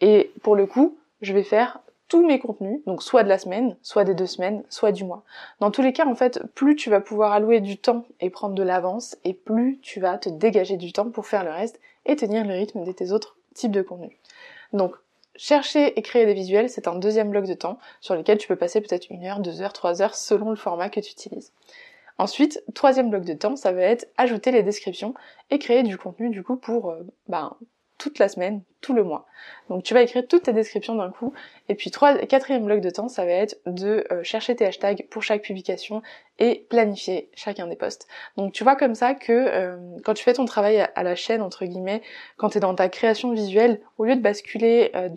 Et 0.00 0.32
pour 0.42 0.54
le 0.54 0.66
coup, 0.66 0.98
je 1.22 1.32
vais 1.32 1.42
faire 1.42 1.80
tous 2.08 2.24
mes 2.24 2.38
contenus, 2.38 2.80
donc 2.86 3.02
soit 3.02 3.22
de 3.22 3.28
la 3.28 3.38
semaine, 3.38 3.76
soit 3.82 4.04
des 4.04 4.14
deux 4.14 4.26
semaines, 4.26 4.62
soit 4.68 4.92
du 4.92 5.04
mois. 5.04 5.24
Dans 5.60 5.70
tous 5.70 5.82
les 5.82 5.92
cas, 5.92 6.06
en 6.06 6.14
fait, 6.14 6.40
plus 6.54 6.76
tu 6.76 6.90
vas 6.90 7.00
pouvoir 7.00 7.32
allouer 7.32 7.60
du 7.60 7.78
temps 7.78 8.04
et 8.20 8.30
prendre 8.30 8.54
de 8.54 8.62
l'avance, 8.62 9.16
et 9.24 9.32
plus 9.32 9.78
tu 9.82 10.00
vas 10.00 10.18
te 10.18 10.28
dégager 10.28 10.76
du 10.76 10.92
temps 10.92 11.10
pour 11.10 11.26
faire 11.26 11.44
le 11.44 11.50
reste 11.50 11.80
et 12.04 12.16
tenir 12.16 12.44
le 12.44 12.52
rythme 12.52 12.84
de 12.84 12.92
tes 12.92 13.12
autres 13.12 13.36
types 13.54 13.72
de 13.72 13.82
contenus. 13.82 14.12
Donc, 14.72 14.94
Chercher 15.36 15.98
et 15.98 16.02
créer 16.02 16.26
des 16.26 16.34
visuels, 16.34 16.70
c'est 16.70 16.86
un 16.86 16.94
deuxième 16.94 17.30
bloc 17.30 17.46
de 17.46 17.54
temps 17.54 17.78
sur 18.00 18.14
lequel 18.14 18.38
tu 18.38 18.46
peux 18.46 18.56
passer 18.56 18.80
peut-être 18.80 19.10
une 19.10 19.24
heure, 19.24 19.40
deux 19.40 19.62
heures, 19.62 19.72
trois 19.72 20.00
heures 20.00 20.14
selon 20.14 20.50
le 20.50 20.56
format 20.56 20.88
que 20.88 21.00
tu 21.00 21.10
utilises. 21.10 21.52
Ensuite, 22.18 22.62
troisième 22.74 23.10
bloc 23.10 23.24
de 23.24 23.34
temps, 23.34 23.56
ça 23.56 23.72
va 23.72 23.82
être 23.82 24.06
ajouter 24.16 24.52
les 24.52 24.62
descriptions 24.62 25.14
et 25.50 25.58
créer 25.58 25.82
du 25.82 25.98
contenu 25.98 26.30
du 26.30 26.44
coup 26.44 26.56
pour 26.56 26.90
euh, 26.90 27.02
ben, 27.26 27.56
toute 28.04 28.18
la 28.18 28.28
semaine, 28.28 28.60
tout 28.82 28.92
le 28.92 29.02
mois. 29.02 29.24
Donc 29.70 29.82
tu 29.82 29.94
vas 29.94 30.02
écrire 30.02 30.24
toutes 30.28 30.42
tes 30.42 30.52
descriptions 30.52 30.94
d'un 30.94 31.08
coup. 31.08 31.32
Et 31.70 31.74
puis 31.74 31.90
trois, 31.90 32.14
quatrième 32.18 32.66
bloc 32.66 32.82
de 32.82 32.90
temps, 32.90 33.08
ça 33.08 33.24
va 33.24 33.30
être 33.30 33.56
de 33.64 34.04
euh, 34.12 34.22
chercher 34.22 34.54
tes 34.54 34.66
hashtags 34.66 35.06
pour 35.08 35.22
chaque 35.22 35.40
publication 35.40 36.02
et 36.38 36.66
planifier 36.68 37.30
chacun 37.34 37.66
des 37.66 37.76
posts. 37.76 38.06
Donc 38.36 38.52
tu 38.52 38.62
vois 38.62 38.76
comme 38.76 38.94
ça 38.94 39.14
que 39.14 39.32
euh, 39.32 39.78
quand 40.04 40.12
tu 40.12 40.22
fais 40.22 40.34
ton 40.34 40.44
travail 40.44 40.86
à, 40.94 41.02
la 41.02 41.14
chaîne 41.14 41.40
entre 41.40 41.64
guillemets, 41.64 42.02
quand 42.36 42.50
tu 42.50 42.58
es 42.58 42.60
dans 42.60 42.74
ta 42.74 42.90
création 42.90 43.32
visuelle, 43.32 43.80
au 43.96 44.04
lieu 44.04 44.16
de 44.16 44.20
basculer 44.20 44.90
euh, 44.94 45.08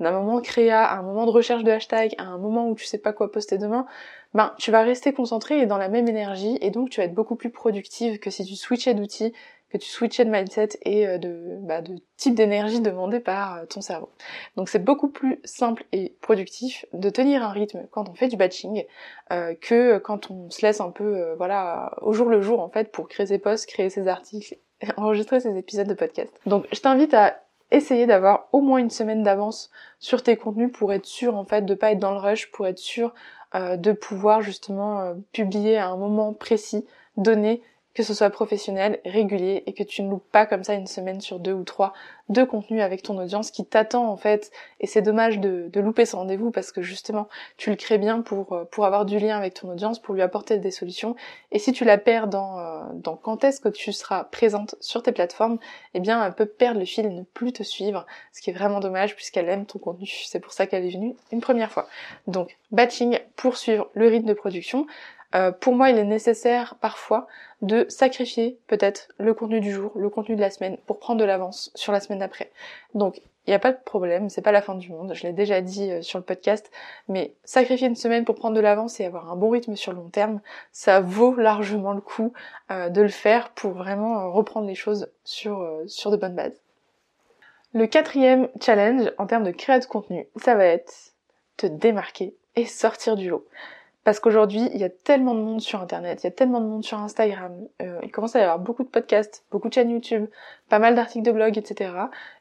d'un 0.00 0.10
moment 0.10 0.40
créa 0.40 0.84
à 0.84 0.96
un 0.96 1.02
moment 1.02 1.26
de 1.26 1.30
recherche 1.30 1.62
de 1.62 1.70
hashtags 1.70 2.16
à 2.18 2.24
un 2.24 2.38
moment 2.38 2.68
où 2.68 2.74
tu 2.74 2.86
sais 2.86 2.98
pas 2.98 3.12
quoi 3.12 3.30
poster 3.30 3.56
demain, 3.56 3.86
ben 4.34 4.52
tu 4.58 4.72
vas 4.72 4.82
rester 4.82 5.12
concentré 5.12 5.60
et 5.60 5.66
dans 5.66 5.78
la 5.78 5.88
même 5.88 6.08
énergie 6.08 6.58
et 6.60 6.70
donc 6.70 6.90
tu 6.90 7.00
vas 7.00 7.06
être 7.06 7.14
beaucoup 7.14 7.36
plus 7.36 7.50
productive 7.50 8.18
que 8.18 8.30
si 8.30 8.44
tu 8.44 8.56
switchais 8.56 8.94
d'outils 8.94 9.32
que 9.70 9.78
tu 9.78 9.88
switchais 9.88 10.24
de 10.24 10.30
mindset 10.30 10.70
et 10.82 11.06
euh, 11.06 11.18
de, 11.18 11.58
bah, 11.60 11.80
de 11.80 11.96
type 12.16 12.34
d'énergie 12.34 12.80
demandé 12.80 13.20
par 13.20 13.56
euh, 13.56 13.66
ton 13.66 13.80
cerveau. 13.80 14.10
Donc 14.56 14.68
c'est 14.68 14.84
beaucoup 14.84 15.08
plus 15.08 15.40
simple 15.44 15.84
et 15.92 16.14
productif 16.20 16.86
de 16.92 17.10
tenir 17.10 17.42
un 17.42 17.50
rythme 17.50 17.86
quand 17.90 18.08
on 18.08 18.14
fait 18.14 18.28
du 18.28 18.36
batching 18.36 18.84
euh, 19.32 19.54
que 19.54 19.98
quand 19.98 20.30
on 20.30 20.50
se 20.50 20.62
laisse 20.62 20.80
un 20.80 20.90
peu 20.90 21.34
voilà 21.36 21.92
au 22.02 22.12
jour 22.12 22.28
le 22.28 22.40
jour 22.40 22.60
en 22.60 22.68
fait 22.68 22.92
pour 22.92 23.08
créer 23.08 23.26
ses 23.26 23.38
posts, 23.38 23.66
créer 23.66 23.90
ses 23.90 24.08
articles, 24.08 24.56
enregistrer 24.96 25.40
ses 25.40 25.56
épisodes 25.56 25.88
de 25.88 25.94
podcast. 25.94 26.32
Donc 26.46 26.66
je 26.72 26.80
t'invite 26.80 27.14
à 27.14 27.42
essayer 27.72 28.06
d'avoir 28.06 28.48
au 28.52 28.60
moins 28.60 28.78
une 28.78 28.90
semaine 28.90 29.24
d'avance 29.24 29.70
sur 29.98 30.22
tes 30.22 30.36
contenus 30.36 30.70
pour 30.72 30.92
être 30.92 31.06
sûr 31.06 31.36
en 31.36 31.44
fait 31.44 31.62
de 31.62 31.74
pas 31.74 31.90
être 31.90 31.98
dans 31.98 32.12
le 32.12 32.18
rush, 32.18 32.52
pour 32.52 32.66
être 32.68 32.78
sûr 32.78 33.12
de 33.54 33.92
pouvoir 33.92 34.42
justement 34.42 35.14
publier 35.32 35.78
à 35.78 35.88
un 35.88 35.96
moment 35.96 36.32
précis 36.34 36.84
donné 37.16 37.62
que 37.96 38.02
ce 38.02 38.12
soit 38.12 38.28
professionnel, 38.28 39.00
régulier 39.06 39.62
et 39.64 39.72
que 39.72 39.82
tu 39.82 40.02
ne 40.02 40.10
loupes 40.10 40.30
pas 40.30 40.44
comme 40.44 40.64
ça 40.64 40.74
une 40.74 40.86
semaine 40.86 41.22
sur 41.22 41.38
deux 41.38 41.54
ou 41.54 41.64
trois 41.64 41.94
de 42.28 42.44
contenu 42.44 42.82
avec 42.82 43.02
ton 43.02 43.16
audience 43.18 43.50
qui 43.50 43.64
t'attend 43.64 44.10
en 44.10 44.18
fait. 44.18 44.50
Et 44.80 44.86
c'est 44.86 45.00
dommage 45.00 45.38
de, 45.38 45.70
louper 45.76 46.04
ce 46.04 46.14
rendez-vous 46.14 46.50
parce 46.50 46.72
que 46.72 46.82
justement 46.82 47.26
tu 47.56 47.70
le 47.70 47.76
crées 47.76 47.96
bien 47.96 48.20
pour, 48.20 48.52
euh, 48.52 48.64
pour 48.66 48.84
avoir 48.84 49.06
du 49.06 49.18
lien 49.18 49.38
avec 49.38 49.54
ton 49.54 49.70
audience, 49.70 49.98
pour 49.98 50.14
lui 50.14 50.20
apporter 50.20 50.58
des 50.58 50.70
solutions. 50.70 51.16
Et 51.52 51.58
si 51.58 51.72
tu 51.72 51.86
la 51.86 51.96
perds 51.96 52.26
dans, 52.26 52.58
euh, 52.58 52.82
dans 52.92 53.16
quand 53.16 53.44
est-ce 53.44 53.62
que 53.62 53.70
tu 53.70 53.94
seras 53.94 54.24
présente 54.24 54.74
sur 54.80 55.02
tes 55.02 55.12
plateformes, 55.12 55.58
eh 55.94 56.00
bien 56.00 56.22
elle 56.22 56.34
peut 56.34 56.44
perdre 56.44 56.80
le 56.80 56.84
fil 56.84 57.06
et 57.06 57.10
ne 57.10 57.22
plus 57.22 57.54
te 57.54 57.62
suivre, 57.62 58.04
ce 58.34 58.42
qui 58.42 58.50
est 58.50 58.52
vraiment 58.52 58.80
dommage 58.80 59.16
puisqu'elle 59.16 59.48
aime 59.48 59.64
ton 59.64 59.78
contenu. 59.78 60.06
C'est 60.26 60.40
pour 60.40 60.52
ça 60.52 60.66
qu'elle 60.66 60.84
est 60.84 60.92
venue 60.92 61.16
une 61.32 61.40
première 61.40 61.72
fois. 61.72 61.88
Donc 62.26 62.58
batching 62.72 63.18
pour 63.36 63.56
suivre 63.56 63.88
le 63.94 64.06
rythme 64.06 64.26
de 64.26 64.34
production. 64.34 64.86
Euh, 65.36 65.52
pour 65.52 65.74
moi, 65.74 65.90
il 65.90 65.98
est 65.98 66.04
nécessaire 66.04 66.76
parfois 66.80 67.26
de 67.60 67.86
sacrifier 67.88 68.58
peut-être 68.66 69.08
le 69.18 69.34
contenu 69.34 69.60
du 69.60 69.72
jour, 69.72 69.92
le 69.94 70.08
contenu 70.08 70.34
de 70.34 70.40
la 70.40 70.50
semaine, 70.50 70.78
pour 70.86 70.98
prendre 70.98 71.20
de 71.20 71.24
l'avance 71.24 71.70
sur 71.74 71.92
la 71.92 72.00
semaine 72.00 72.20
d'après. 72.20 72.50
Donc, 72.94 73.18
il 73.18 73.50
n'y 73.50 73.54
a 73.54 73.58
pas 73.58 73.72
de 73.72 73.78
problème, 73.84 74.28
c'est 74.28 74.42
pas 74.42 74.50
la 74.50 74.62
fin 74.62 74.74
du 74.74 74.90
monde, 74.90 75.12
je 75.14 75.22
l'ai 75.24 75.32
déjà 75.32 75.60
dit 75.60 75.90
euh, 75.90 76.02
sur 76.02 76.18
le 76.18 76.24
podcast, 76.24 76.70
mais 77.08 77.34
sacrifier 77.44 77.86
une 77.86 77.94
semaine 77.94 78.24
pour 78.24 78.34
prendre 78.34 78.56
de 78.56 78.60
l'avance 78.60 78.98
et 78.98 79.04
avoir 79.04 79.30
un 79.30 79.36
bon 79.36 79.50
rythme 79.50 79.76
sur 79.76 79.92
le 79.92 79.98
long 79.98 80.08
terme, 80.08 80.40
ça 80.72 81.00
vaut 81.00 81.34
largement 81.34 81.92
le 81.92 82.00
coup 82.00 82.32
euh, 82.70 82.88
de 82.88 83.02
le 83.02 83.08
faire 83.08 83.50
pour 83.50 83.72
vraiment 83.72 84.32
reprendre 84.32 84.66
les 84.66 84.74
choses 84.74 85.10
sur, 85.24 85.68
sur 85.86 86.10
de 86.10 86.16
bonnes 86.16 86.34
bases. 86.34 86.60
Le 87.72 87.86
quatrième 87.86 88.48
challenge 88.60 89.12
en 89.18 89.26
termes 89.26 89.44
de 89.44 89.50
création 89.50 89.88
de 89.88 89.92
contenu, 89.92 90.28
ça 90.36 90.54
va 90.54 90.64
être 90.64 91.12
te 91.56 91.66
démarquer 91.66 92.34
et 92.54 92.64
sortir 92.64 93.16
du 93.16 93.28
lot. 93.28 93.46
Parce 94.06 94.20
qu'aujourd'hui, 94.20 94.70
il 94.72 94.80
y 94.80 94.84
a 94.84 94.88
tellement 94.88 95.34
de 95.34 95.40
monde 95.40 95.60
sur 95.60 95.82
Internet, 95.82 96.22
il 96.22 96.26
y 96.26 96.28
a 96.28 96.30
tellement 96.30 96.60
de 96.60 96.66
monde 96.66 96.84
sur 96.84 97.00
Instagram, 97.00 97.52
il 98.04 98.12
commence 98.12 98.36
à 98.36 98.38
y 98.38 98.42
avoir 98.42 98.60
beaucoup 98.60 98.84
de 98.84 98.88
podcasts, 98.88 99.44
beaucoup 99.50 99.68
de 99.68 99.74
chaînes 99.74 99.90
YouTube, 99.90 100.26
pas 100.68 100.78
mal 100.78 100.94
d'articles 100.94 101.26
de 101.26 101.32
blog, 101.32 101.58
etc. 101.58 101.90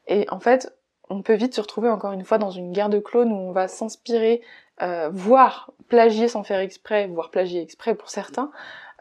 Et 0.07 0.27
en 0.29 0.39
fait, 0.39 0.71
on 1.09 1.23
peut 1.23 1.33
vite 1.33 1.55
se 1.55 1.61
retrouver 1.61 1.89
encore 1.89 2.11
une 2.11 2.23
fois 2.23 2.37
dans 2.37 2.51
une 2.51 2.71
guerre 2.71 2.89
de 2.89 2.99
clones 2.99 3.31
où 3.31 3.35
on 3.35 3.51
va 3.51 3.67
s'inspirer, 3.67 4.43
euh, 4.83 5.09
voire 5.11 5.71
plagier 5.87 6.27
sans 6.27 6.43
faire 6.43 6.59
exprès, 6.59 7.07
voire 7.07 7.31
plagier 7.31 7.63
exprès 7.63 7.95
pour 7.95 8.09
certains. 8.09 8.51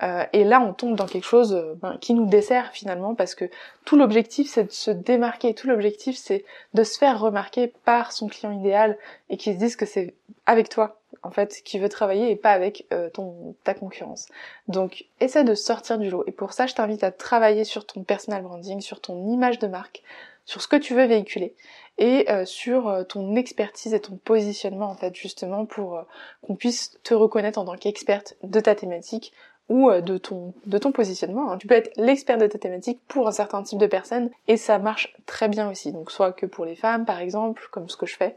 Euh, 0.03 0.25
et 0.33 0.45
là, 0.45 0.63
on 0.63 0.73
tombe 0.73 0.97
dans 0.97 1.07
quelque 1.07 1.27
chose 1.27 1.53
euh, 1.53 1.75
ben, 1.83 1.99
qui 2.01 2.15
nous 2.15 2.25
dessert 2.25 2.71
finalement 2.73 3.15
parce 3.15 3.35
que 3.35 3.45
tout 3.85 3.99
l'objectif, 3.99 4.49
c'est 4.49 4.65
de 4.65 4.73
se 4.73 4.91
démarquer. 4.91 5.53
Tout 5.53 5.69
l'objectif, 5.69 6.17
c'est 6.17 6.47
de 6.73 6.83
se 6.83 6.97
faire 6.97 7.21
remarquer 7.21 7.75
par 7.85 8.13
son 8.13 8.27
client 8.27 8.53
idéal 8.53 8.97
et 9.29 9.37
qu'il 9.37 9.53
se 9.53 9.59
dise 9.59 9.77
que 9.77 9.85
c'est 9.85 10.15
avec 10.47 10.71
toi 10.71 11.01
en 11.23 11.31
fait 11.31 11.63
qui 11.65 11.79
veut 11.79 11.89
travailler 11.89 12.31
et 12.31 12.37
pas 12.37 12.53
avec 12.53 12.87
ton 13.13 13.55
ta 13.65 13.75
concurrence. 13.75 14.27
Donc, 14.69 15.07
essaie 15.21 15.45
de 15.45 15.55
sortir 15.55 15.99
du 15.99 16.11
lot. 16.11 16.25
Et 16.27 16.33
pour 16.33 16.53
ça, 16.53 16.67
je 16.67 16.75
t'invite 16.75 17.05
à 17.05 17.13
travailler 17.13 17.65
sur 17.65 17.87
ton 17.87 18.03
personal 18.03 18.43
branding, 18.43 18.81
sur 18.81 19.01
ton 19.01 19.27
image 19.29 19.59
de 19.59 19.67
marque, 19.67 20.03
sur 20.45 20.61
ce 20.61 20.69
que 20.69 20.77
tu 20.77 20.95
veux 20.95 21.07
véhiculer 21.07 21.55
et 21.99 22.31
euh, 22.31 22.45
sur 22.45 22.89
euh, 22.89 23.05
ton 23.05 23.37
expertise 23.37 23.95
et 23.95 24.01
ton 24.01 24.17
positionnement 24.17 24.91
en 24.91 24.95
fait 24.95 25.15
justement 25.15 25.65
pour 25.65 25.97
euh, 25.97 26.03
qu'on 26.43 26.57
puisse 26.57 26.99
te 27.03 27.15
reconnaître 27.15 27.59
en 27.59 27.65
tant 27.65 27.77
qu'experte 27.77 28.37
de 28.43 28.61
ta 28.61 28.75
thématique 28.75 29.33
ou 29.69 29.91
de 29.91 30.19
ton 30.19 30.55
de 30.67 30.79
ton 30.79 30.93
positionnement. 30.93 31.53
Hein. 31.53 31.59
Tu 31.59 31.67
peux 31.67 31.75
être 31.75 31.91
l'expert 31.97 32.39
de 32.39 32.47
ta 32.47 32.59
thématique 32.59 33.01
pour 33.09 33.29
un 33.29 33.33
certain 33.33 33.63
type 33.63 33.79
de 33.79 33.87
personnes 33.87 34.31
et 34.49 34.57
ça 34.57 34.79
marche 34.79 35.17
très 35.27 35.49
bien 35.49 35.71
aussi. 35.71 35.93
Donc 35.93 36.11
soit 36.11 36.33
que 36.33 36.47
pour 36.47 36.65
les 36.65 36.77
femmes 36.77 37.05
par 37.05 37.19
exemple, 37.21 37.69
comme 37.71 37.89
ce 37.89 37.97
que 37.97 38.07
je 38.07 38.17
fais, 38.17 38.37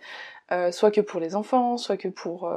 soit 0.72 0.92
que 0.92 1.02
pour 1.02 1.20
les 1.20 1.36
enfants, 1.36 1.78
soit 1.78 1.98
que 1.98 2.08
pour 2.08 2.50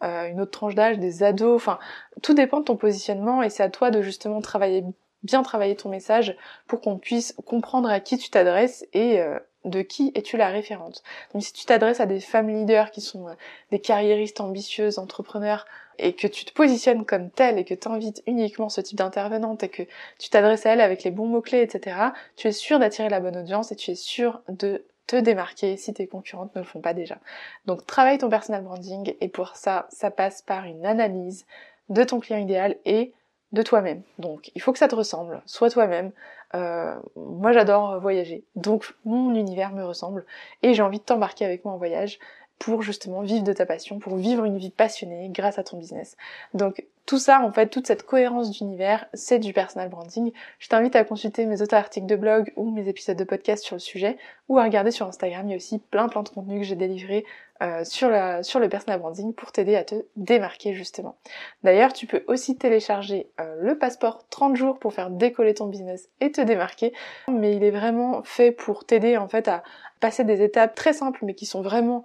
une 0.00 0.40
autre 0.40 0.50
tranche 0.50 0.74
d'âge, 0.74 0.98
des 0.98 1.22
ados. 1.22 1.54
Enfin, 1.54 1.78
tout 2.22 2.34
dépend 2.34 2.60
de 2.60 2.64
ton 2.64 2.76
positionnement 2.76 3.42
et 3.42 3.50
c'est 3.50 3.62
à 3.62 3.68
toi 3.68 3.90
de 3.90 4.00
justement 4.00 4.40
travailler 4.40 4.84
bien 5.22 5.42
travailler 5.42 5.76
ton 5.76 5.88
message 5.88 6.36
pour 6.66 6.80
qu'on 6.80 6.98
puisse 6.98 7.34
comprendre 7.46 7.88
à 7.88 8.00
qui 8.00 8.18
tu 8.18 8.30
t'adresses 8.30 8.86
et 8.92 9.20
de 9.64 9.82
qui 9.82 10.12
es-tu 10.14 10.36
la 10.36 10.48
référente? 10.48 11.02
Donc 11.32 11.42
si 11.42 11.52
tu 11.52 11.64
t'adresses 11.64 12.00
à 12.00 12.06
des 12.06 12.20
femmes 12.20 12.48
leaders 12.48 12.90
qui 12.90 13.00
sont 13.00 13.28
euh, 13.28 13.34
des 13.70 13.78
carriéristes 13.78 14.40
ambitieuses, 14.40 14.98
entrepreneurs, 14.98 15.66
et 15.98 16.14
que 16.14 16.26
tu 16.26 16.44
te 16.44 16.52
positionnes 16.52 17.04
comme 17.04 17.30
telle 17.30 17.58
et 17.58 17.64
que 17.64 17.74
tu 17.74 17.88
invites 17.88 18.22
uniquement 18.26 18.68
ce 18.68 18.80
type 18.80 18.98
d'intervenante 18.98 19.62
et 19.62 19.68
que 19.68 19.82
tu 20.18 20.28
t'adresses 20.30 20.66
à 20.66 20.70
elle 20.72 20.80
avec 20.80 21.04
les 21.04 21.10
bons 21.10 21.26
mots-clés, 21.26 21.62
etc., 21.62 21.96
tu 22.36 22.48
es 22.48 22.52
sûr 22.52 22.78
d'attirer 22.78 23.08
la 23.08 23.20
bonne 23.20 23.36
audience 23.36 23.72
et 23.72 23.76
tu 23.76 23.92
es 23.92 23.94
sûr 23.94 24.42
de 24.48 24.84
te 25.06 25.16
démarquer 25.16 25.76
si 25.76 25.92
tes 25.92 26.06
concurrentes 26.06 26.54
ne 26.54 26.60
le 26.60 26.66
font 26.66 26.80
pas 26.80 26.94
déjà. 26.94 27.18
Donc 27.66 27.86
travaille 27.86 28.18
ton 28.18 28.28
personal 28.28 28.62
branding 28.62 29.14
et 29.20 29.28
pour 29.28 29.56
ça, 29.56 29.86
ça 29.90 30.10
passe 30.10 30.42
par 30.42 30.64
une 30.64 30.86
analyse 30.86 31.46
de 31.90 32.02
ton 32.04 32.20
client 32.20 32.38
idéal 32.38 32.76
et 32.84 33.12
de 33.52 33.62
toi-même. 33.62 34.02
Donc 34.18 34.50
il 34.54 34.62
faut 34.62 34.72
que 34.72 34.78
ça 34.78 34.88
te 34.88 34.94
ressemble, 34.94 35.42
sois 35.46 35.70
toi-même. 35.70 36.10
Euh, 36.54 36.94
moi 37.16 37.52
j'adore 37.52 38.00
voyager, 38.00 38.44
donc 38.54 38.94
mon 39.04 39.34
univers 39.34 39.72
me 39.72 39.84
ressemble 39.84 40.24
et 40.62 40.72
j'ai 40.72 40.82
envie 40.82 40.98
de 40.98 41.04
t'embarquer 41.04 41.44
avec 41.44 41.64
moi 41.64 41.74
en 41.74 41.78
voyage 41.78 42.18
pour 42.58 42.82
justement 42.82 43.22
vivre 43.22 43.44
de 43.44 43.52
ta 43.52 43.66
passion, 43.66 43.98
pour 43.98 44.16
vivre 44.16 44.44
une 44.44 44.58
vie 44.58 44.70
passionnée 44.70 45.28
grâce 45.30 45.58
à 45.58 45.64
ton 45.64 45.78
business. 45.78 46.16
Donc 46.54 46.84
tout 47.06 47.18
ça, 47.18 47.42
en 47.42 47.52
fait, 47.52 47.68
toute 47.68 47.86
cette 47.86 48.04
cohérence 48.04 48.50
d'univers, 48.50 49.06
c'est 49.12 49.38
du 49.38 49.52
personal 49.52 49.90
branding. 49.90 50.32
Je 50.58 50.68
t'invite 50.68 50.96
à 50.96 51.04
consulter 51.04 51.44
mes 51.44 51.60
autres 51.60 51.74
articles 51.74 52.06
de 52.06 52.16
blog 52.16 52.52
ou 52.56 52.70
mes 52.70 52.88
épisodes 52.88 53.18
de 53.18 53.24
podcast 53.24 53.62
sur 53.62 53.76
le 53.76 53.80
sujet, 53.80 54.16
ou 54.48 54.58
à 54.58 54.64
regarder 54.64 54.90
sur 54.90 55.06
Instagram. 55.06 55.46
Il 55.46 55.50
y 55.50 55.52
a 55.52 55.56
aussi 55.56 55.78
plein 55.78 56.08
plein 56.08 56.22
de 56.22 56.28
contenus 56.30 56.60
que 56.60 56.66
j'ai 56.66 56.76
délivrés 56.76 57.26
euh, 57.62 57.84
sur, 57.84 58.08
le 58.08 58.68
personal 58.68 58.98
branding 58.98 59.32
pour 59.32 59.52
t'aider 59.52 59.76
à 59.76 59.84
te 59.84 59.94
démarquer 60.16 60.74
justement. 60.74 61.16
D'ailleurs, 61.62 61.92
tu 61.92 62.06
peux 62.06 62.24
aussi 62.26 62.58
télécharger 62.58 63.30
euh, 63.40 63.56
le 63.60 63.78
passeport 63.78 64.26
30 64.28 64.56
jours 64.56 64.78
pour 64.80 64.92
faire 64.92 65.08
décoller 65.08 65.54
ton 65.54 65.66
business 65.66 66.08
et 66.20 66.32
te 66.32 66.40
démarquer. 66.40 66.92
Mais 67.28 67.54
il 67.54 67.62
est 67.62 67.70
vraiment 67.70 68.24
fait 68.24 68.50
pour 68.50 68.84
t'aider 68.84 69.16
en 69.16 69.28
fait 69.28 69.46
à 69.46 69.62
passer 70.00 70.24
des 70.24 70.42
étapes 70.42 70.74
très 70.74 70.92
simples 70.92 71.20
mais 71.22 71.34
qui 71.34 71.46
sont 71.46 71.62
vraiment 71.62 72.04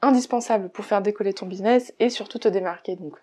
indispensable 0.00 0.70
pour 0.70 0.86
faire 0.86 1.02
décoller 1.02 1.34
ton 1.34 1.46
business 1.46 1.92
et 1.98 2.08
surtout 2.08 2.38
te 2.38 2.48
démarquer. 2.48 2.96
Donc 2.96 3.16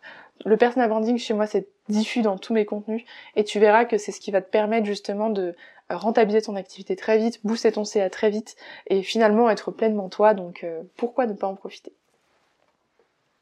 le 0.45 0.57
personal 0.57 0.89
branding 0.89 1.17
chez 1.17 1.33
moi 1.33 1.48
c'est 1.48 1.67
diffus 1.89 2.21
dans 2.21 2.38
tous 2.38 2.53
mes 2.53 2.65
contenus 2.65 3.03
et 3.36 3.43
tu 3.43 3.60
verras 3.60 3.86
que 3.86 3.98
c'est 3.98 4.12
ce 4.12 4.19
qui 4.19 4.29
va 4.29 4.41
te 4.41 4.50
permettre 4.50 4.86
justement 4.86 5.29
de 5.29 5.55
rentabiliser 5.95 6.41
ton 6.41 6.55
activité 6.55 6.95
très 6.95 7.17
vite, 7.17 7.39
booster 7.43 7.71
ton 7.71 7.83
CA 7.83 8.10
très 8.10 8.29
vite 8.29 8.55
et 8.88 9.03
finalement 9.03 9.50
être 9.50 9.71
pleinement 9.71 10.10
toi. 10.10 10.33
Donc 10.33 10.63
euh, 10.63 10.81
pourquoi 10.98 11.25
ne 11.25 11.33
pas 11.33 11.48
en 11.48 11.55
profiter? 11.55 11.93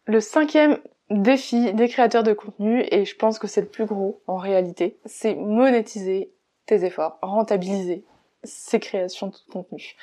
Le 0.06 0.20
cinquième 0.20 0.80
défi 1.10 1.74
des 1.74 1.88
créateurs 1.88 2.24
de 2.24 2.34
contenu 2.34 2.86
et 2.92 3.06
je 3.06 3.16
pense 3.16 3.40
que 3.40 3.48
c'est 3.48 3.62
le 3.62 3.68
plus 3.68 3.86
gros 3.86 4.22
en 4.28 4.38
réalité, 4.38 4.98
c'est 5.06 5.36
monétiser 5.36 6.32
tes 6.66 6.86
efforts, 6.86 7.18
rentabiliser 7.22 8.04
ces 8.44 8.80
créations 8.80 9.28
de 9.28 9.36
contenu. 9.52 9.96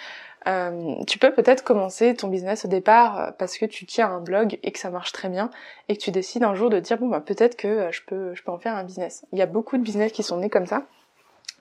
Euh, 0.46 0.94
tu 1.06 1.18
peux 1.18 1.32
peut-être 1.32 1.64
commencer 1.64 2.14
ton 2.14 2.28
business 2.28 2.64
au 2.64 2.68
départ 2.68 3.20
euh, 3.20 3.30
parce 3.32 3.58
que 3.58 3.66
tu 3.66 3.84
tiens 3.84 4.08
un 4.08 4.20
blog 4.20 4.58
et 4.62 4.70
que 4.70 4.78
ça 4.78 4.90
marche 4.90 5.10
très 5.10 5.28
bien 5.28 5.50
et 5.88 5.96
que 5.96 6.02
tu 6.02 6.12
décides 6.12 6.44
un 6.44 6.54
jour 6.54 6.70
de 6.70 6.78
dire 6.78 6.98
bon 6.98 7.08
bah 7.08 7.20
peut-être 7.20 7.56
que 7.56 7.88
je 7.90 8.02
peux 8.06 8.34
je 8.34 8.42
peux 8.44 8.52
en 8.52 8.58
faire 8.58 8.76
un 8.76 8.84
business. 8.84 9.26
Il 9.32 9.38
y 9.38 9.42
a 9.42 9.46
beaucoup 9.46 9.76
de 9.76 9.82
business 9.82 10.12
qui 10.12 10.22
sont 10.22 10.36
nés 10.36 10.50
comme 10.50 10.66
ça. 10.66 10.86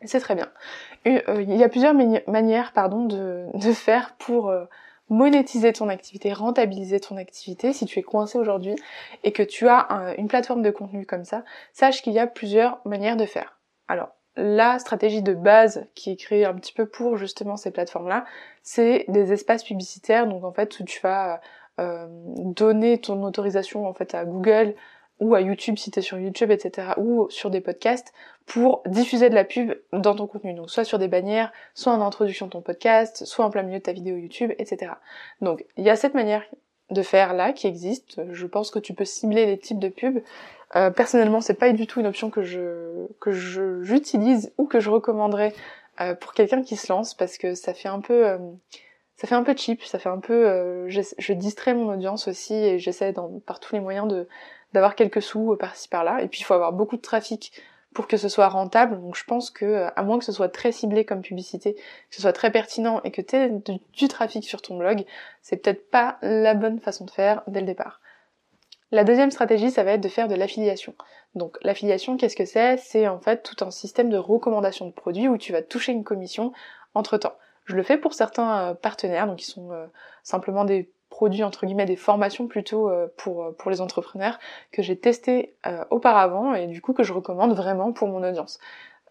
C'est 0.04 0.20
très 0.20 0.36
bien. 0.36 0.48
il 1.06 1.56
y 1.56 1.64
a 1.64 1.70
plusieurs 1.70 1.94
manières 1.94 2.74
pardon 2.74 3.06
de, 3.06 3.74
faire 3.74 4.16
pour 4.20 4.54
monétiser 5.10 5.72
ton 5.74 5.90
activité, 5.90 6.34
rentabiliser 6.34 7.00
ton 7.00 7.18
activité 7.18 7.74
si 7.74 7.86
tu 7.86 8.00
es 8.00 8.04
coincé 8.04 8.38
aujourd'hui 8.38 8.76
et 9.24 9.32
que 9.32 9.44
tu 9.44 9.68
as 9.68 10.14
une 10.18 10.28
plateforme 10.28 10.62
de 10.62 10.72
contenu 10.72 11.06
comme 11.06 11.24
ça, 11.24 11.44
sache 11.74 12.02
qu'il 12.02 12.14
y 12.14 12.20
a 12.20 12.28
plusieurs 12.28 12.80
manières 12.86 13.18
de 13.18 13.26
faire. 13.26 13.58
Alors, 13.88 14.10
la 14.38 14.80
stratégie 14.80 15.22
de 15.22 15.34
base 15.34 15.88
qui 15.96 16.12
est 16.12 16.16
créée 16.18 16.46
un 16.46 16.54
petit 16.56 16.74
peu 16.74 16.86
pour 16.86 17.18
justement 17.18 17.56
ces 17.56 17.72
plateformes-là, 17.72 18.26
c'est 18.64 19.06
des 19.08 19.32
espaces 19.32 19.64
publicitaires, 19.64 20.28
donc 20.28 20.44
en 20.44 20.52
fait 20.52 20.80
où 20.80 20.84
tu 20.84 21.00
vas 21.02 21.40
euh, 21.80 22.08
donner 22.10 23.00
ton 23.00 23.24
autorisation 23.24 23.88
en 23.88 23.94
fait 23.94 24.14
à 24.14 24.26
Google 24.26 24.76
ou 25.20 25.36
à 25.36 25.42
YouTube 25.42 25.78
si 25.78 25.92
tu 25.92 26.00
es 26.00 26.02
sur 26.02 26.20
YouTube, 26.20 26.52
etc. 26.52 26.90
ou 26.98 27.28
sur 27.30 27.50
des 27.50 27.62
podcasts 27.62 28.14
pour 28.46 28.84
diffuser 28.86 29.30
de 29.30 29.36
la 29.36 29.44
pub 29.44 29.74
dans 29.94 30.16
ton 30.16 30.28
contenu. 30.28 30.54
Donc 30.54 30.70
soit 30.70 30.84
sur 30.84 31.00
des 31.00 31.08
bannières, 31.08 31.52
soit 31.74 31.94
en 31.94 32.02
introduction 32.02 32.48
de 32.48 32.52
ton 32.52 32.62
podcast, 32.62 33.26
soit 33.26 33.46
en 33.46 33.50
plein 33.50 33.64
milieu 33.64 33.80
de 33.80 33.84
ta 33.84 33.94
vidéo 33.94 34.18
YouTube, 34.18 34.52
etc. 34.58 34.94
Donc 35.42 35.66
il 35.78 35.84
y 35.84 35.90
a 35.90 35.96
cette 35.96 36.14
manière 36.14 36.44
de 36.92 37.02
faire 37.02 37.34
là 37.34 37.54
qui 37.54 37.66
existe. 37.66 38.22
Je 38.32 38.46
pense 38.46 38.70
que 38.70 38.80
tu 38.80 38.94
peux 38.94 39.06
cibler 39.06 39.46
les 39.46 39.58
types 39.58 39.80
de 39.80 39.90
pubs 39.90 40.22
euh, 40.76 40.90
personnellement, 40.90 41.42
c'est 41.42 41.54
pas 41.54 41.72
du 41.72 41.88
tout 41.88 42.00
une 42.00 42.08
option 42.08 42.30
que 42.30 42.42
je 42.42 43.08
que 43.22 43.32
je 43.32 43.84
j'utilise 43.84 44.52
ou 44.58 44.66
que 44.66 44.80
je 44.80 44.90
recommanderais 44.90 45.54
euh, 46.02 46.16
pour 46.16 46.34
quelqu'un 46.34 46.64
qui 46.64 46.76
se 46.76 46.92
lance 46.92 47.14
parce 47.14 47.38
que 47.38 47.54
ça 47.54 47.74
fait 47.74 47.88
un 47.88 48.02
peu 48.02 48.28
euh, 48.28 48.38
ça 49.16 49.28
fait 49.28 49.36
un 49.36 49.44
peu 49.44 49.56
cheap, 49.56 49.84
ça 49.84 50.00
fait 50.00 50.10
un 50.10 50.20
peu 50.20 50.90
je, 50.90 51.02
je, 51.18 51.34
distrais 51.34 51.74
mon 51.74 51.94
audience 51.94 52.28
aussi 52.28 52.54
et 52.54 52.80
j'essaie 52.80 53.14
par 53.46 53.62
tous 53.62 53.74
les 53.74 53.80
moyens 53.80 54.08
de 54.08 54.28
d'avoir 54.76 54.96
quelques 54.96 55.22
sous 55.22 55.56
par-ci 55.58 55.88
par-là 55.88 56.22
et 56.22 56.28
puis 56.28 56.42
il 56.42 56.44
faut 56.44 56.54
avoir 56.54 56.74
beaucoup 56.74 56.98
de 56.98 57.02
trafic 57.02 57.52
pour 57.94 58.08
que 58.08 58.18
ce 58.18 58.30
soit 58.30 58.50
rentable. 58.50 59.00
Donc 59.02 59.16
je 59.16 59.24
pense 59.24 59.50
que 59.50 59.88
à 59.96 60.04
moins 60.04 60.20
que 60.20 60.26
ce 60.26 60.34
soit 60.34 60.50
très 60.50 60.72
ciblé 60.72 61.06
comme 61.06 61.22
publicité, 61.22 61.74
que 61.74 62.16
ce 62.16 62.22
soit 62.22 62.34
très 62.34 62.52
pertinent 62.52 63.02
et 63.04 63.12
que 63.12 63.22
tu 63.22 63.36
aies 63.36 63.52
du 63.94 64.08
trafic 64.08 64.44
sur 64.44 64.62
ton 64.62 64.78
blog, 64.78 65.06
c'est 65.42 65.58
peut-être 65.58 65.90
pas 65.90 66.18
la 66.22 66.54
bonne 66.54 66.80
façon 66.80 67.06
de 67.06 67.12
faire 67.12 67.42
dès 67.48 67.62
le 67.62 67.66
départ. 67.66 68.02
La 68.92 69.04
deuxième 69.04 69.32
stratégie, 69.32 69.72
ça 69.72 69.84
va 69.84 69.94
être 69.94 70.02
de 70.02 70.10
faire 70.10 70.28
de 70.28 70.36
l'affiliation. 70.36 70.94
Donc 71.34 71.58
l'affiliation, 71.64 72.18
qu'est-ce 72.18 72.36
que 72.36 72.46
c'est? 72.46 72.78
C'est 72.78 73.08
en 73.08 73.20
fait 73.20 73.44
tout 73.44 73.64
un 73.66 73.72
système 73.72 74.10
de 74.10 74.18
recommandation 74.18 74.86
de 74.86 74.92
produits 74.92 75.28
où 75.28 75.38
tu 75.38 75.54
vas 75.54 75.62
toucher 75.62 75.94
une 75.94 76.04
commission 76.04 76.52
entre 76.94 77.18
temps. 77.18 77.36
Je 77.64 77.76
le 77.76 77.84
fais 77.84 77.98
pour 77.98 78.14
certains 78.14 78.60
euh, 78.60 78.74
partenaires, 78.74 79.26
donc 79.26 79.38
qui 79.38 79.46
sont 79.46 79.72
euh, 79.72 79.88
simplement 80.22 80.66
des 80.66 80.90
produits 81.10 81.44
entre 81.44 81.66
guillemets 81.66 81.86
des 81.86 81.96
formations 81.96 82.48
plutôt 82.48 82.90
euh, 82.90 83.08
pour 83.18 83.56
pour 83.58 83.72
les 83.72 83.82
entrepreneurs 83.82 84.40
que 84.72 84.82
j'ai 84.82 84.98
testé 84.98 85.56
auparavant 85.90 86.54
et 86.54 86.68
du 86.68 86.82
coup 86.82 86.94
que 86.94 87.04
je 87.04 87.14
recommande 87.14 87.54
vraiment 87.54 87.92
pour 87.92 88.08
mon 88.08 88.24
audience. 88.24 88.60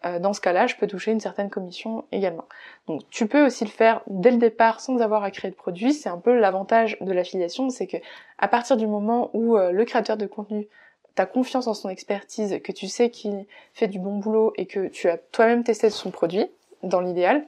Euh, 0.05 0.19
dans 0.19 0.33
ce 0.33 0.41
cas-là, 0.41 0.67
je 0.67 0.75
peux 0.75 0.87
toucher 0.87 1.11
une 1.11 1.19
certaine 1.19 1.49
commission 1.49 2.05
également. 2.11 2.45
Donc 2.87 3.01
tu 3.09 3.27
peux 3.27 3.45
aussi 3.45 3.63
le 3.63 3.69
faire 3.69 4.01
dès 4.07 4.31
le 4.31 4.37
départ 4.37 4.79
sans 4.79 4.99
avoir 4.99 5.23
à 5.23 5.31
créer 5.31 5.49
de 5.49 5.55
produit. 5.55 5.93
C'est 5.93 6.09
un 6.09 6.19
peu 6.19 6.37
l'avantage 6.37 6.97
de 7.01 7.11
l'affiliation, 7.11 7.69
c'est 7.69 7.87
que 7.87 7.97
à 8.37 8.47
partir 8.47 8.77
du 8.77 8.87
moment 8.87 9.31
où 9.33 9.57
euh, 9.57 9.71
le 9.71 9.85
créateur 9.85 10.17
de 10.17 10.27
contenu 10.27 10.67
t'as 11.15 11.25
confiance 11.25 11.67
en 11.67 11.73
son 11.73 11.87
expertise, 11.87 12.59
que 12.61 12.73
tu 12.73 12.87
sais 12.87 13.09
qu'il 13.09 13.45
fait 13.73 13.87
du 13.87 13.99
bon 13.99 14.17
boulot 14.17 14.51
et 14.57 14.65
que 14.65 14.87
tu 14.87 15.07
as 15.07 15.17
toi-même 15.17 15.63
testé 15.63 15.89
son 15.89 16.11
produit, 16.11 16.45
dans 16.83 16.99
l'idéal, 16.99 17.47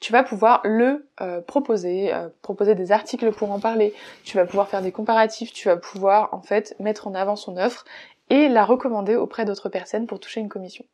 tu 0.00 0.12
vas 0.12 0.22
pouvoir 0.22 0.60
le 0.64 1.06
euh, 1.20 1.40
proposer, 1.40 2.12
euh, 2.12 2.28
proposer 2.42 2.74
des 2.74 2.92
articles 2.92 3.32
pour 3.32 3.50
en 3.52 3.60
parler, 3.60 3.94
tu 4.24 4.36
vas 4.36 4.44
pouvoir 4.44 4.68
faire 4.68 4.82
des 4.82 4.92
comparatifs, 4.92 5.52
tu 5.52 5.68
vas 5.68 5.76
pouvoir 5.76 6.32
en 6.32 6.42
fait 6.42 6.74
mettre 6.80 7.06
en 7.06 7.14
avant 7.14 7.36
son 7.36 7.56
offre 7.56 7.84
et 8.28 8.48
la 8.48 8.64
recommander 8.64 9.16
auprès 9.16 9.44
d'autres 9.44 9.68
personnes 9.68 10.06
pour 10.06 10.20
toucher 10.20 10.40
une 10.40 10.48
commission. 10.48 10.84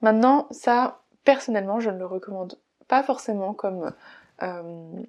Maintenant, 0.00 0.46
ça, 0.50 1.00
personnellement, 1.24 1.80
je 1.80 1.90
ne 1.90 1.98
le 1.98 2.06
recommande 2.06 2.56
pas 2.86 3.02
forcément 3.02 3.52
comme 3.52 3.92
euh, 4.42 5.02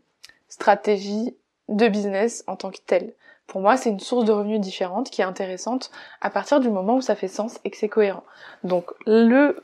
stratégie 0.47 1.35
de 1.69 1.87
business 1.87 2.43
en 2.47 2.55
tant 2.55 2.71
que 2.71 2.79
telle. 2.85 3.13
Pour 3.45 3.61
moi, 3.61 3.77
c'est 3.77 3.89
une 3.89 3.99
source 3.99 4.25
de 4.25 4.31
revenus 4.31 4.59
différente 4.59 5.09
qui 5.09 5.21
est 5.21 5.25
intéressante 5.25 5.91
à 6.21 6.29
partir 6.29 6.59
du 6.59 6.69
moment 6.69 6.95
où 6.95 7.01
ça 7.01 7.15
fait 7.15 7.27
sens 7.27 7.59
et 7.63 7.71
que 7.71 7.77
c'est 7.77 7.89
cohérent. 7.89 8.23
Donc, 8.63 8.91
le 9.05 9.63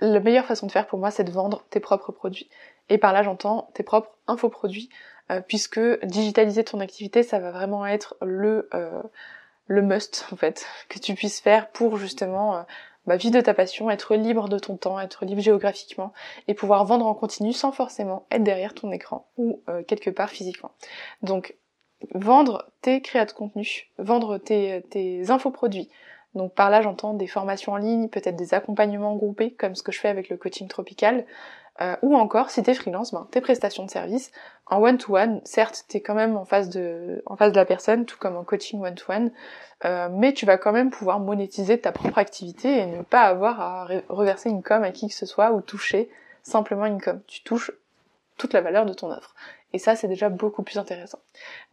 la 0.00 0.20
meilleure 0.20 0.46
façon 0.46 0.66
de 0.66 0.72
faire 0.72 0.86
pour 0.86 0.98
moi, 0.98 1.10
c'est 1.10 1.24
de 1.24 1.30
vendre 1.30 1.64
tes 1.70 1.80
propres 1.80 2.12
produits. 2.12 2.48
Et 2.88 2.98
par 2.98 3.12
là, 3.12 3.22
j'entends 3.22 3.70
tes 3.74 3.82
propres 3.82 4.10
infoproduits, 4.26 4.90
euh, 5.30 5.40
puisque 5.46 5.80
digitaliser 6.04 6.64
ton 6.64 6.80
activité, 6.80 7.22
ça 7.22 7.38
va 7.38 7.50
vraiment 7.50 7.86
être 7.86 8.16
le 8.20 8.68
euh, 8.74 9.02
le 9.66 9.82
must 9.82 10.26
en 10.32 10.36
fait 10.36 10.66
que 10.88 10.98
tu 10.98 11.14
puisses 11.14 11.40
faire 11.40 11.70
pour 11.70 11.96
justement 11.96 12.56
euh, 12.56 12.62
bah, 13.06 13.16
vivre 13.16 13.34
de 13.34 13.40
ta 13.40 13.54
passion, 13.54 13.90
être 13.90 14.16
libre 14.16 14.48
de 14.48 14.58
ton 14.58 14.76
temps, 14.76 14.98
être 14.98 15.24
libre 15.24 15.40
géographiquement 15.40 16.12
et 16.48 16.54
pouvoir 16.54 16.84
vendre 16.84 17.06
en 17.06 17.14
continu 17.14 17.52
sans 17.52 17.70
forcément 17.70 18.26
être 18.30 18.42
derrière 18.42 18.74
ton 18.74 18.90
écran 18.90 19.26
ou 19.36 19.62
quelque 19.86 20.10
part 20.10 20.28
physiquement. 20.28 20.72
Donc 21.22 21.56
vendre 22.14 22.70
tes 22.82 23.00
créas 23.00 23.24
de 23.24 23.32
contenu, 23.32 23.90
vendre 23.98 24.38
tes, 24.38 24.82
tes 24.90 25.30
infoproduits, 25.30 25.88
donc 26.34 26.54
par 26.54 26.70
là, 26.70 26.80
j'entends 26.80 27.14
des 27.14 27.26
formations 27.26 27.72
en 27.72 27.76
ligne, 27.76 28.08
peut-être 28.08 28.36
des 28.36 28.54
accompagnements 28.54 29.16
groupés, 29.16 29.52
comme 29.52 29.74
ce 29.74 29.82
que 29.82 29.92
je 29.92 29.98
fais 29.98 30.08
avec 30.08 30.28
le 30.28 30.36
coaching 30.36 30.68
tropical, 30.68 31.24
euh, 31.80 31.96
ou 32.02 32.14
encore, 32.14 32.50
si 32.50 32.62
t'es 32.62 32.74
freelance, 32.74 33.12
ben, 33.12 33.26
tes 33.30 33.40
prestations 33.40 33.84
de 33.84 33.90
service 33.90 34.30
en 34.66 34.82
one-to-one. 34.82 35.40
Certes, 35.44 35.84
t'es 35.88 36.00
quand 36.00 36.14
même 36.14 36.36
en 36.36 36.44
face 36.44 36.68
de, 36.68 37.22
en 37.26 37.36
face 37.36 37.52
de 37.52 37.56
la 37.56 37.64
personne, 37.64 38.04
tout 38.04 38.18
comme 38.18 38.36
en 38.36 38.44
coaching 38.44 38.80
one-to-one, 38.82 39.32
euh, 39.84 40.08
mais 40.12 40.34
tu 40.34 40.46
vas 40.46 40.58
quand 40.58 40.72
même 40.72 40.90
pouvoir 40.90 41.20
monétiser 41.20 41.80
ta 41.80 41.90
propre 41.90 42.18
activité 42.18 42.78
et 42.78 42.86
ne 42.86 43.02
pas 43.02 43.22
avoir 43.22 43.60
à 43.60 43.88
reverser 44.08 44.50
une 44.50 44.62
com 44.62 44.82
à 44.82 44.90
qui 44.90 45.08
que 45.08 45.14
ce 45.14 45.26
soit 45.26 45.52
ou 45.52 45.62
toucher 45.62 46.10
simplement 46.42 46.86
une 46.86 47.00
com. 47.00 47.20
Tu 47.26 47.42
touches 47.42 47.72
toute 48.36 48.52
la 48.52 48.60
valeur 48.60 48.86
de 48.86 48.92
ton 48.92 49.10
offre. 49.10 49.34
Et 49.72 49.78
ça, 49.78 49.94
c'est 49.94 50.08
déjà 50.08 50.28
beaucoup 50.28 50.62
plus 50.62 50.78
intéressant. 50.78 51.18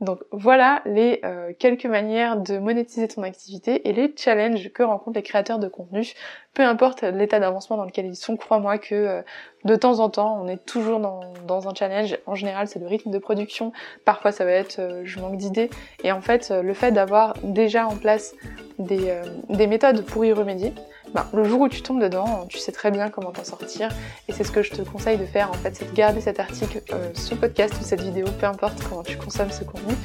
Donc 0.01 0.19
voilà 0.31 0.81
les 0.85 1.19
euh, 1.23 1.51
quelques 1.57 1.85
manières 1.85 2.37
de 2.37 2.59
monétiser 2.59 3.07
ton 3.07 3.23
activité 3.23 3.87
et 3.89 3.93
les 3.93 4.13
challenges 4.15 4.71
que 4.71 4.83
rencontrent 4.83 5.17
les 5.17 5.23
créateurs 5.23 5.57
de 5.57 5.67
contenu. 5.67 6.05
Peu 6.53 6.63
importe 6.63 7.03
l'état 7.03 7.39
d'avancement 7.39 7.77
dans 7.77 7.85
lequel 7.85 8.05
ils 8.05 8.15
sont, 8.15 8.37
crois-moi 8.37 8.77
que 8.77 8.95
euh, 8.95 9.21
de 9.63 9.75
temps 9.75 9.99
en 9.99 10.09
temps, 10.09 10.39
on 10.41 10.47
est 10.47 10.63
toujours 10.65 10.99
dans, 10.99 11.21
dans 11.45 11.67
un 11.67 11.73
challenge. 11.73 12.17
En 12.27 12.35
général, 12.35 12.67
c'est 12.67 12.79
le 12.79 12.87
rythme 12.87 13.09
de 13.09 13.17
production. 13.17 13.71
Parfois, 14.05 14.31
ça 14.31 14.45
va 14.45 14.51
être 14.51 14.79
euh, 14.79 15.01
je 15.03 15.19
manque 15.19 15.37
d'idées. 15.37 15.69
Et 16.03 16.11
en 16.11 16.21
fait, 16.21 16.51
le 16.51 16.73
fait 16.73 16.91
d'avoir 16.91 17.33
déjà 17.43 17.87
en 17.87 17.95
place 17.95 18.35
des, 18.77 19.19
des 19.49 19.65
méthodes 19.65 20.05
pour 20.05 20.23
y 20.23 20.31
remédier, 20.31 20.73
ben, 21.13 21.25
le 21.33 21.43
jour 21.43 21.61
où 21.61 21.69
tu 21.69 21.81
tombes 21.81 22.01
dedans, 22.01 22.45
tu 22.49 22.57
sais 22.57 22.71
très 22.71 22.91
bien 22.91 23.09
comment 23.09 23.31
t'en 23.31 23.43
sortir. 23.43 23.89
Et 24.27 24.33
c'est 24.33 24.43
ce 24.43 24.51
que 24.51 24.61
je 24.61 24.71
te 24.71 24.81
conseille 24.81 25.17
de 25.17 25.25
faire 25.25 25.49
en 25.49 25.53
fait, 25.53 25.75
c'est 25.75 25.89
de 25.89 25.95
garder 25.95 26.21
cet 26.21 26.39
article, 26.39 26.81
euh, 26.93 27.09
ce 27.13 27.35
podcast 27.35 27.73
ou 27.79 27.83
cette 27.83 28.01
vidéo, 28.01 28.25
peu 28.39 28.45
importe 28.45 28.81
comment 28.87 29.03
tu 29.03 29.17
consommes 29.17 29.51
ce 29.51 29.63
contenu, 29.63 29.95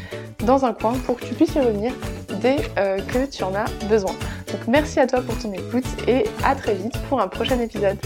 dans 0.44 0.64
un 0.64 0.72
coin 0.72 0.92
pour 1.06 1.18
que 1.18 1.24
tu 1.24 1.34
puisses 1.34 1.54
y 1.54 1.60
revenir 1.60 1.92
dès 2.40 2.56
euh, 2.78 2.98
que 2.98 3.26
tu 3.26 3.42
en 3.42 3.54
as 3.54 3.66
besoin. 3.88 4.12
Donc 4.50 4.66
merci 4.68 5.00
à 5.00 5.06
toi 5.06 5.20
pour 5.20 5.36
ton 5.38 5.52
écoute 5.52 5.86
et 6.06 6.24
à 6.44 6.54
très 6.54 6.74
vite 6.74 6.98
pour 7.08 7.20
un 7.20 7.28
prochain 7.28 7.58
épisode. 7.58 7.98